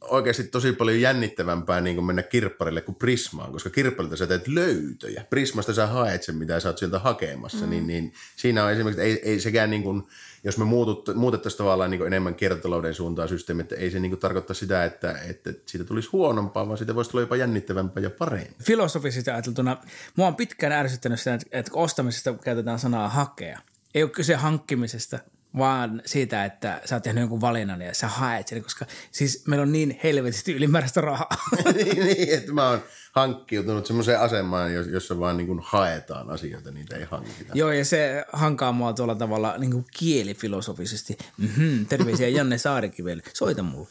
oikeasti 0.00 0.44
tosi 0.44 0.72
paljon 0.72 1.00
jännittävämpää 1.00 1.80
niin 1.80 1.96
kuin 1.96 2.04
mennä 2.04 2.22
kirpparille 2.22 2.80
kuin 2.80 2.94
Prismaan, 2.94 3.52
koska 3.52 3.70
kirpparilta 3.70 4.16
sä 4.16 4.26
teet 4.26 4.48
löytöjä. 4.48 5.24
Prismasta 5.30 5.74
sä 5.74 5.86
haet 5.86 6.22
sen, 6.22 6.36
mitä 6.36 6.60
sä 6.60 6.68
oot 6.68 6.78
sieltä 6.78 6.98
hakemassa. 6.98 7.64
Mm. 7.64 7.70
Niin, 7.70 7.86
niin 7.86 8.12
siinä 8.36 8.64
on 8.64 8.72
esimerkiksi, 8.72 9.02
ei, 9.02 9.20
ei 9.22 9.40
sekään 9.40 9.70
niin 9.70 9.82
kuin, 9.82 10.02
jos 10.44 10.58
me 10.58 10.64
muutut, 10.64 11.14
muutettaisiin 11.14 11.58
tavallaan 11.58 11.90
niin 11.90 12.06
enemmän 12.06 12.34
kiertotalouden 12.34 12.94
suuntaan 12.94 13.28
systeemi, 13.28 13.62
että 13.62 13.74
ei 13.74 13.90
se 13.90 14.00
niin 14.00 14.10
kuin 14.10 14.20
tarkoita 14.20 14.54
sitä, 14.54 14.84
että, 14.84 15.18
että 15.28 15.52
siitä 15.66 15.84
tulisi 15.84 16.08
huonompaa, 16.12 16.66
vaan 16.66 16.78
siitä 16.78 16.94
voisi 16.94 17.10
tulla 17.10 17.22
jopa 17.22 17.36
jännittävämpää 17.36 18.02
ja 18.02 18.10
parempi. 18.10 18.54
Filosofisesti 18.62 19.30
ajateltuna, 19.30 19.76
mua 20.16 20.26
on 20.26 20.36
pitkään 20.36 20.72
ärsyttänyt 20.72 21.18
sitä, 21.18 21.38
että 21.50 21.70
ostamisesta 21.74 22.34
käytetään 22.34 22.78
sanaa 22.78 23.08
hakea. 23.08 23.60
Ei 23.94 24.02
ole 24.02 24.10
kyse 24.10 24.34
hankkimisesta, 24.34 25.18
vaan 25.58 26.02
siitä, 26.04 26.44
että 26.44 26.80
sä 26.84 26.96
oot 26.96 27.02
tehnyt 27.02 27.20
jonkun 27.20 27.40
valinnan 27.40 27.82
ja 27.82 27.94
sä 27.94 28.08
haet 28.08 28.48
sen, 28.48 28.62
koska 28.62 28.86
siis 29.12 29.46
meillä 29.46 29.62
on 29.62 29.72
niin 29.72 30.00
helvetisti 30.04 30.52
ylimääräistä 30.52 31.00
rahaa. 31.00 31.28
niin, 31.74 32.38
että 32.38 32.52
mä 32.52 32.68
oon 32.68 32.82
hankkiutunut 33.12 33.86
semmoiseen 33.86 34.20
asemaan, 34.20 34.74
jossa 34.74 35.20
vaan 35.20 35.36
niin 35.36 35.46
kuin 35.46 35.60
haetaan 35.64 36.30
asioita, 36.30 36.70
niitä 36.70 36.96
ei 36.96 37.06
hankita. 37.10 37.52
Joo, 37.54 37.72
ja 37.72 37.84
se 37.84 38.24
hankaa 38.32 38.72
mua 38.72 38.92
tuolla 38.92 39.14
tavalla 39.14 39.58
niin 39.58 39.72
kuin 39.72 39.84
kielifilosofisesti. 39.98 41.18
Mm-hmm, 41.38 41.86
terveisiä 41.86 42.28
Janne 42.28 42.58
Saarikivelle. 42.58 43.22
Soita 43.32 43.62
mulle. 43.62 43.88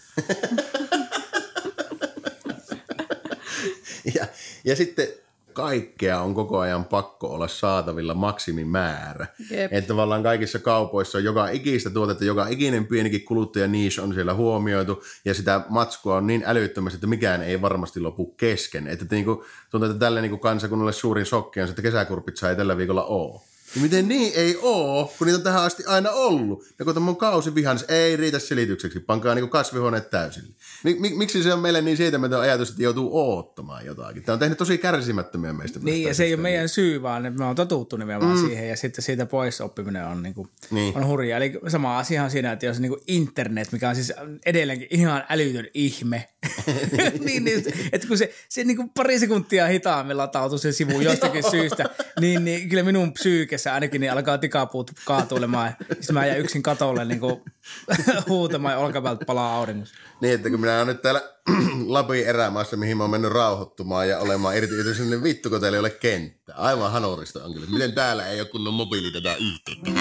ja, 4.15 4.27
ja 4.65 4.75
sitten 4.75 5.07
kaikkea 5.55 6.21
on 6.21 6.33
koko 6.33 6.59
ajan 6.59 6.85
pakko 6.85 7.27
olla 7.27 7.47
saatavilla 7.47 8.13
maksimimäärä. 8.13 9.27
Jep. 9.51 9.73
Että 9.73 9.87
tavallaan 9.87 10.23
kaikissa 10.23 10.59
kaupoissa 10.59 11.19
joka 11.19 11.49
ikistä 11.49 11.89
tuotetta, 11.89 12.25
joka 12.25 12.47
ikinen 12.47 12.85
pienikin 12.85 13.25
kuluttaja 13.25 13.67
niche 13.67 14.01
on 14.01 14.13
siellä 14.13 14.33
huomioitu 14.33 15.03
ja 15.25 15.33
sitä 15.33 15.61
matskua 15.69 16.17
on 16.17 16.27
niin 16.27 16.43
älyttömästi, 16.45 16.97
että 16.97 17.07
mikään 17.07 17.41
ei 17.41 17.61
varmasti 17.61 17.99
lopu 17.99 18.25
kesken. 18.25 18.87
Että, 18.87 19.05
niin 19.11 19.25
kuin, 19.25 19.39
tuntuu, 19.69 19.89
että 19.89 19.99
tälle 19.99 20.21
niin 20.21 20.29
kuin 20.29 20.39
kansakunnalle 20.39 20.93
suurin 20.93 21.25
shokki 21.25 21.61
on, 21.61 21.69
että 21.69 21.81
kesäkurpit 21.81 22.37
sai 22.37 22.55
tällä 22.55 22.77
viikolla 22.77 23.03
ole. 23.03 23.41
Ja 23.75 23.81
miten 23.81 24.07
niin 24.07 24.33
ei 24.35 24.57
oo, 24.61 25.13
kun 25.17 25.27
niitä 25.27 25.37
on 25.37 25.43
tähän 25.43 25.63
asti 25.63 25.83
aina 25.85 26.11
ollut. 26.11 26.65
Ja 26.79 26.85
kun 26.85 26.93
tämä 26.93 27.09
on 27.09 27.15
kausi 27.15 27.55
vihans, 27.55 27.85
ei 27.87 28.17
riitä 28.17 28.39
selitykseksi, 28.39 28.99
pankaa 28.99 29.35
niin 29.35 29.49
kasvihuoneet 29.49 30.09
täysille. 30.09 30.55
Mik, 30.83 31.17
miksi 31.17 31.43
se 31.43 31.53
on 31.53 31.59
meille 31.59 31.81
niin 31.81 31.97
siitä, 31.97 32.19
että 32.25 32.39
ajatus, 32.39 32.69
että 32.69 32.83
joutuu 32.83 33.09
oottamaan 33.11 33.85
jotakin? 33.85 34.23
Tämä 34.23 34.33
on 34.33 34.39
tehnyt 34.39 34.57
tosi 34.57 34.77
kärsimättömiä 34.77 35.53
meistä. 35.53 35.79
Niin, 35.83 36.07
ja 36.07 36.13
se 36.13 36.23
ei 36.23 36.33
ole 36.33 36.41
meidän 36.41 36.69
syy, 36.69 37.01
vaan 37.01 37.25
että 37.25 37.39
me 37.39 37.45
on 37.45 37.55
totuttu 37.55 37.97
nimenomaan 37.97 38.37
mm. 38.37 38.45
siihen, 38.45 38.69
ja 38.69 38.77
sitten 38.77 39.03
siitä 39.03 39.25
pois 39.25 39.61
oppiminen 39.61 40.05
on, 40.05 40.23
niin 40.23 40.35
kuin, 40.35 40.49
niin. 40.71 40.97
on 40.97 41.07
hurjaa. 41.07 41.37
Eli 41.37 41.53
sama 41.67 41.99
asia 41.99 42.23
on 42.23 42.31
siinä, 42.31 42.51
että 42.51 42.65
jos 42.65 42.79
niin 42.79 42.89
kuin 42.89 43.01
internet, 43.07 43.71
mikä 43.71 43.89
on 43.89 43.95
siis 43.95 44.13
edelleenkin 44.45 44.87
ihan 44.91 45.23
älytön 45.29 45.67
ihme, 45.73 46.27
niin, 47.25 47.45
niin, 47.45 47.63
että 47.91 48.07
kun 48.07 48.17
se, 48.17 48.33
se 48.49 48.63
niin 48.63 48.77
kuin 48.77 48.89
pari 48.89 49.19
sekuntia 49.19 49.67
hitaammin 49.67 50.17
latautuu 50.17 50.57
se 50.57 50.71
sivu 50.71 51.01
jostakin 51.09 51.51
syystä, 51.51 51.89
niin, 52.19 52.45
niin 52.45 52.69
kyllä 52.69 52.83
minun 52.83 53.13
psyykessä 53.55 53.73
ainakin 53.73 54.01
niin 54.01 54.11
alkaa 54.11 54.37
tikapuut 54.37 54.91
kaatuilemaan. 55.05 55.75
Sitten 55.79 56.13
mä 56.13 56.25
jään 56.25 56.39
yksin 56.39 56.63
katolle 56.63 57.05
niin 57.05 57.19
kuin, 57.19 57.41
huutamaan 58.29 58.73
ja 58.73 58.77
olkapäältä 58.79 59.25
palaa 59.25 59.55
auringossa. 59.55 59.95
Niin, 60.21 60.33
että 60.33 60.49
kun 60.49 60.59
minä 60.59 60.75
olen 60.75 60.87
nyt 60.87 61.01
täällä 61.01 61.21
Lapin 61.95 62.25
erämaassa, 62.25 62.77
mihin 62.77 62.97
mä 62.97 63.03
oon 63.03 63.11
mennyt 63.11 63.31
rauhoittumaan 63.31 64.09
ja 64.09 64.19
olemaan 64.19 64.57
irti, 64.57 64.73
niin 65.09 65.23
vittu, 65.23 65.49
kun 65.49 65.61
teillä 65.61 65.75
ei 65.75 65.79
ole 65.79 65.89
kenttä. 65.89 66.53
Aivan 66.55 66.91
hanurista 66.91 67.43
on 67.43 67.53
kyllä. 67.53 67.67
Miten 67.69 67.93
täällä 67.93 68.27
ei 68.27 68.41
ole 68.41 68.47
kunnon 68.47 68.73
mobiili 68.73 69.11
tätä 69.11 69.35
yhteyttä? 69.35 69.91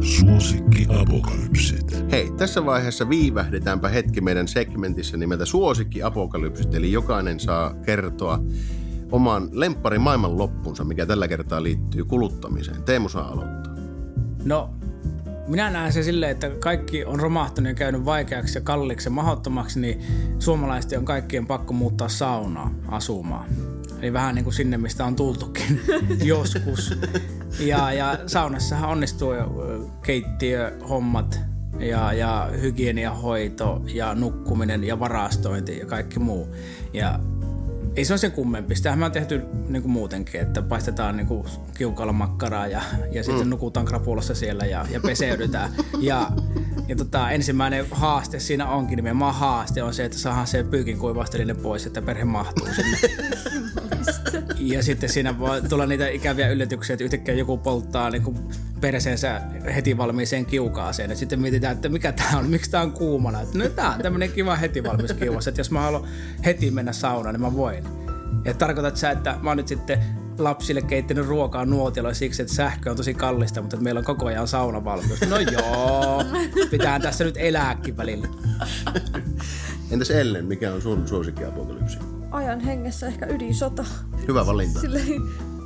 Suosikki 0.00 0.86
apokalypsit. 0.88 2.10
Hei, 2.10 2.30
tässä 2.36 2.66
vaiheessa 2.66 3.08
viivähdetäänpä 3.08 3.88
hetki 3.88 4.20
meidän 4.20 4.48
segmentissä 4.48 5.16
nimeltä 5.16 5.44
Suosikki 5.44 6.02
apokalypsit, 6.02 6.74
eli 6.74 6.92
jokainen 6.92 7.40
saa 7.40 7.74
kertoa 7.74 8.38
oman 9.12 9.48
lemppari 9.52 9.98
maailman 9.98 10.38
loppunsa, 10.38 10.84
mikä 10.84 11.06
tällä 11.06 11.28
kertaa 11.28 11.62
liittyy 11.62 12.04
kuluttamiseen. 12.04 12.82
Teemu 12.82 13.08
saa 13.08 13.28
aloittaa. 13.28 13.72
No, 14.44 14.70
minä 15.48 15.70
näen 15.70 15.92
se 15.92 16.02
silleen, 16.02 16.32
että 16.32 16.50
kaikki 16.50 17.04
on 17.04 17.20
romahtanut 17.20 17.68
ja 17.68 17.74
käynyt 17.74 18.04
vaikeaksi 18.04 18.58
ja 18.58 18.62
kalliiksi 18.62 19.06
ja 19.06 19.10
mahdottomaksi, 19.10 19.80
niin 19.80 20.00
suomalaisten 20.38 20.98
on 20.98 21.04
kaikkien 21.04 21.46
pakko 21.46 21.72
muuttaa 21.72 22.08
saunaa 22.08 22.70
asumaan. 22.88 23.46
Eli 24.00 24.12
vähän 24.12 24.34
niin 24.34 24.44
kuin 24.44 24.54
sinne, 24.54 24.78
mistä 24.78 25.04
on 25.04 25.16
tultukin 25.16 25.80
joskus. 26.24 26.94
Ja, 27.60 27.92
ja 27.92 28.18
saunassahan 28.26 28.90
onnistuu 28.90 29.32
keittiöhommat 30.02 31.40
ja, 31.78 32.12
ja 32.12 32.50
hygieniahoito 32.60 33.82
ja 33.94 34.14
nukkuminen 34.14 34.84
ja 34.84 35.00
varastointi 35.00 35.78
ja 35.78 35.86
kaikki 35.86 36.18
muu. 36.18 36.48
Ja 36.92 37.20
ei 37.96 38.04
se 38.04 38.12
ole 38.12 38.18
sen 38.18 38.32
kummempi. 38.32 38.76
Sitähän 38.76 38.98
me 38.98 39.04
on 39.04 39.12
tehty 39.12 39.42
niin 39.68 39.82
kuin 39.82 39.92
muutenkin, 39.92 40.40
että 40.40 40.62
paistetaan 40.62 41.16
niin 41.16 41.26
kuin 41.26 41.46
kiukalla 41.74 42.12
makkaraa 42.12 42.66
ja, 42.66 42.82
ja 43.12 43.24
sitten 43.24 43.46
mm. 43.46 43.50
nukutaan 43.50 43.86
krapulassa 43.86 44.34
siellä 44.34 44.64
ja, 44.64 44.86
ja 44.90 45.00
peseydytään. 45.00 45.70
ja 46.00 46.30
ja 46.88 46.96
tota, 46.96 47.30
ensimmäinen 47.30 47.86
haaste 47.90 48.40
siinä 48.40 48.68
onkin, 48.68 48.96
nimenomaan 48.96 49.34
haaste 49.34 49.82
on 49.82 49.94
se, 49.94 50.04
että 50.04 50.18
saadaan 50.18 50.46
se 50.46 50.64
pyykin 50.64 50.98
kuivastelinen 50.98 51.56
pois, 51.56 51.86
että 51.86 52.02
perhe 52.02 52.24
mahtuu 52.24 52.66
sinne. 52.66 52.98
ja 54.68 54.82
sitten 54.82 55.08
siinä 55.08 55.38
voi 55.38 55.62
tulla 55.62 55.86
niitä 55.86 56.08
ikäviä 56.08 56.48
yllätyksiä, 56.48 56.94
että 56.94 57.04
yhtäkkiä 57.04 57.34
joku 57.34 57.58
polttaa 57.58 58.10
niin 58.10 58.22
kuin 58.22 58.38
perseensä 58.80 59.40
heti 59.74 59.98
valmiiseen 59.98 60.46
kiukaaseen. 60.46 61.10
Ja 61.10 61.16
sitten 61.16 61.40
mietitään, 61.40 61.76
että 61.76 61.88
mikä 61.88 62.12
tämä 62.12 62.38
on, 62.38 62.50
miksi 62.50 62.70
tämä 62.70 62.82
on 62.82 62.92
kuumana. 62.92 63.40
Että 63.40 63.58
no 63.58 63.68
tämä 63.68 63.94
on 63.94 64.02
tämmöinen 64.02 64.32
kiva 64.32 64.56
heti 64.56 64.84
valmis 64.84 65.12
kiuas, 65.12 65.48
että 65.48 65.60
jos 65.60 65.70
mä 65.70 65.80
haluan 65.80 66.08
heti 66.44 66.70
mennä 66.70 66.92
saunaan, 66.92 67.34
niin 67.34 67.42
mä 67.42 67.56
voin. 67.56 67.84
Ja 68.44 68.54
tarkoitat 68.54 68.96
sä, 68.96 69.10
että 69.10 69.38
mä 69.42 69.50
oon 69.50 69.56
nyt 69.56 69.68
sitten 69.68 69.98
lapsille 70.38 70.82
keittänyt 70.82 71.26
ruokaa 71.26 71.64
nuotilla 71.64 72.14
siksi, 72.14 72.42
että 72.42 72.54
sähkö 72.54 72.90
on 72.90 72.96
tosi 72.96 73.14
kallista, 73.14 73.60
mutta 73.60 73.76
meillä 73.76 73.98
on 73.98 74.04
koko 74.04 74.26
ajan 74.26 74.48
sauna 74.48 74.84
valmius. 74.84 75.20
No 75.28 75.38
joo, 75.38 76.24
pitää 76.70 77.00
tässä 77.00 77.24
nyt 77.24 77.36
elääkin 77.36 77.96
välillä. 77.96 78.28
Entäs 79.90 80.10
Ellen, 80.10 80.44
mikä 80.44 80.72
on 80.72 80.82
sun 80.82 81.08
suosikki 81.08 81.44
apokalypsi? 81.44 81.98
Ajan 82.32 82.60
hengessä 82.60 83.06
ehkä 83.06 83.26
ydinsota. 83.26 83.84
Hyvä 84.28 84.46
valinta. 84.46 84.80
Silleen, 84.80 85.22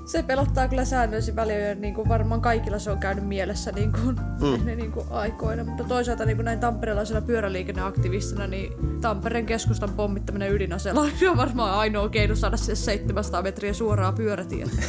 se 0.07 0.23
pelottaa 0.23 0.69
kyllä 0.69 0.85
säännöllisin 0.85 1.37
väliin, 1.37 1.81
niin 1.81 1.95
kuin 1.95 2.09
varmaan 2.09 2.41
kaikilla 2.41 2.79
se 2.79 2.91
on 2.91 2.99
käynyt 2.99 3.27
mielessä 3.27 3.73
niin 3.73 3.93
kuin, 3.93 4.17
mm. 4.41 4.67
ne, 4.67 4.75
niin 4.75 4.93
kuin 4.93 5.07
aikoina. 5.11 5.65
Mutta 5.65 5.85
toisaalta 5.85 6.25
niin 6.25 6.37
kuin 6.37 6.45
näin 6.45 6.61
tamperelaisena 6.61 7.21
pyöräliikenneaktivistina, 7.21 8.47
niin 8.47 8.73
Tampereen 9.01 9.47
keskustan 9.47 9.91
pommittaminen 9.91 10.53
ydinaseella 10.53 11.01
on 11.31 11.37
varmaan 11.37 11.79
ainoa 11.79 12.09
keino 12.09 12.35
saada 12.35 12.57
se 12.57 12.75
700 12.75 13.43
metriä 13.43 13.73
suoraa 13.73 14.13
pyörätietä. 14.13 14.77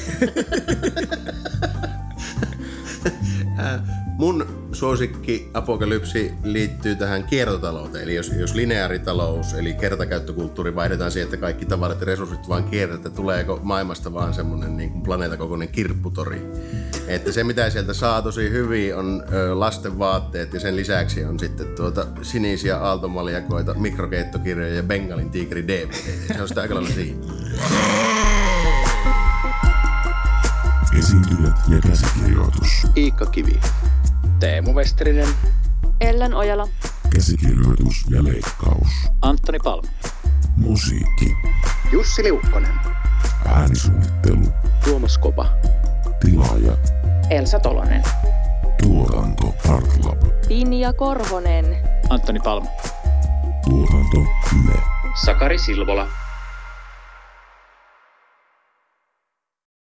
Mun 4.18 4.68
suosikki 4.72 5.50
apokalypsi 5.54 6.34
liittyy 6.44 6.96
tähän 6.96 7.24
kiertotalouteen. 7.24 8.04
Eli 8.04 8.16
jos, 8.16 8.32
jos 8.40 8.56
lineaaritalous, 8.56 9.54
eli 9.54 9.74
kertakäyttökulttuuri 9.74 10.76
vaihdetaan 10.76 11.12
siihen, 11.12 11.26
että 11.26 11.38
kaikki 11.38 11.66
tavarat 11.66 12.00
ja 12.00 12.06
resurssit 12.06 12.50
vaan 12.50 12.64
kierrätetään, 12.64 13.16
tuleeko 13.16 13.60
maailmasta 13.64 14.14
vaan 14.14 14.34
semmoinen 14.34 14.78
niin 14.78 14.90
kuin 14.92 15.04
planeetakokoinen 15.04 15.68
kirpputori. 15.68 16.52
Että 17.08 17.32
se, 17.32 17.44
mitä 17.44 17.70
sieltä 17.70 17.94
saa 17.94 18.22
tosi 18.22 18.50
hyvin, 18.50 18.96
on 18.96 19.24
ö, 19.34 19.60
lasten 19.60 20.00
vaatteet 20.00 20.54
ja 20.54 20.60
sen 20.60 20.76
lisäksi 20.76 21.26
on 21.26 21.40
sitten 21.40 21.68
tuota 21.76 22.08
sinisiä 22.22 22.78
aaltomaljakoita, 22.78 23.74
mikrokeittokirjoja 23.74 24.76
ja 24.76 24.84
Bengalin 24.84 25.30
tiikeri 25.30 25.68
DVD. 25.68 25.94
Se 26.34 26.42
on 26.42 26.48
sitä 26.48 26.62
aika 26.62 26.76
lailla 26.76 26.90
siinä. 26.90 27.20
Ja 31.70 31.82
käsikirjoitus. 31.82 32.88
Iikka 32.98 33.26
Kivi. 33.26 33.60
Teemu 34.40 34.74
Westerinen. 34.74 35.28
Ellen 36.02 36.34
Ojala. 36.34 36.68
Käsikirjoitus 37.10 38.06
ja 38.10 38.24
leikkaus. 38.24 38.90
Antoni 39.22 39.60
Palm. 39.64 39.84
Musiikki. 40.58 41.36
Jussi 41.92 42.24
Liukkonen. 42.24 42.74
Äänisuunnittelu. 43.46 44.54
Tuomas 44.84 45.18
Kopa. 45.18 45.46
Tilaaja. 46.20 46.78
Elsa 47.30 47.60
Tolonen. 47.60 48.04
Tuotanto 48.84 49.56
Artlab. 49.70 50.48
Pinja 50.48 50.94
Korhonen. 50.94 51.66
Antoni 52.10 52.40
Palm. 52.40 52.68
Tuotanto 53.64 54.18
Yle. 54.64 54.80
Sakari 55.26 55.58
Silvola. 55.58 56.08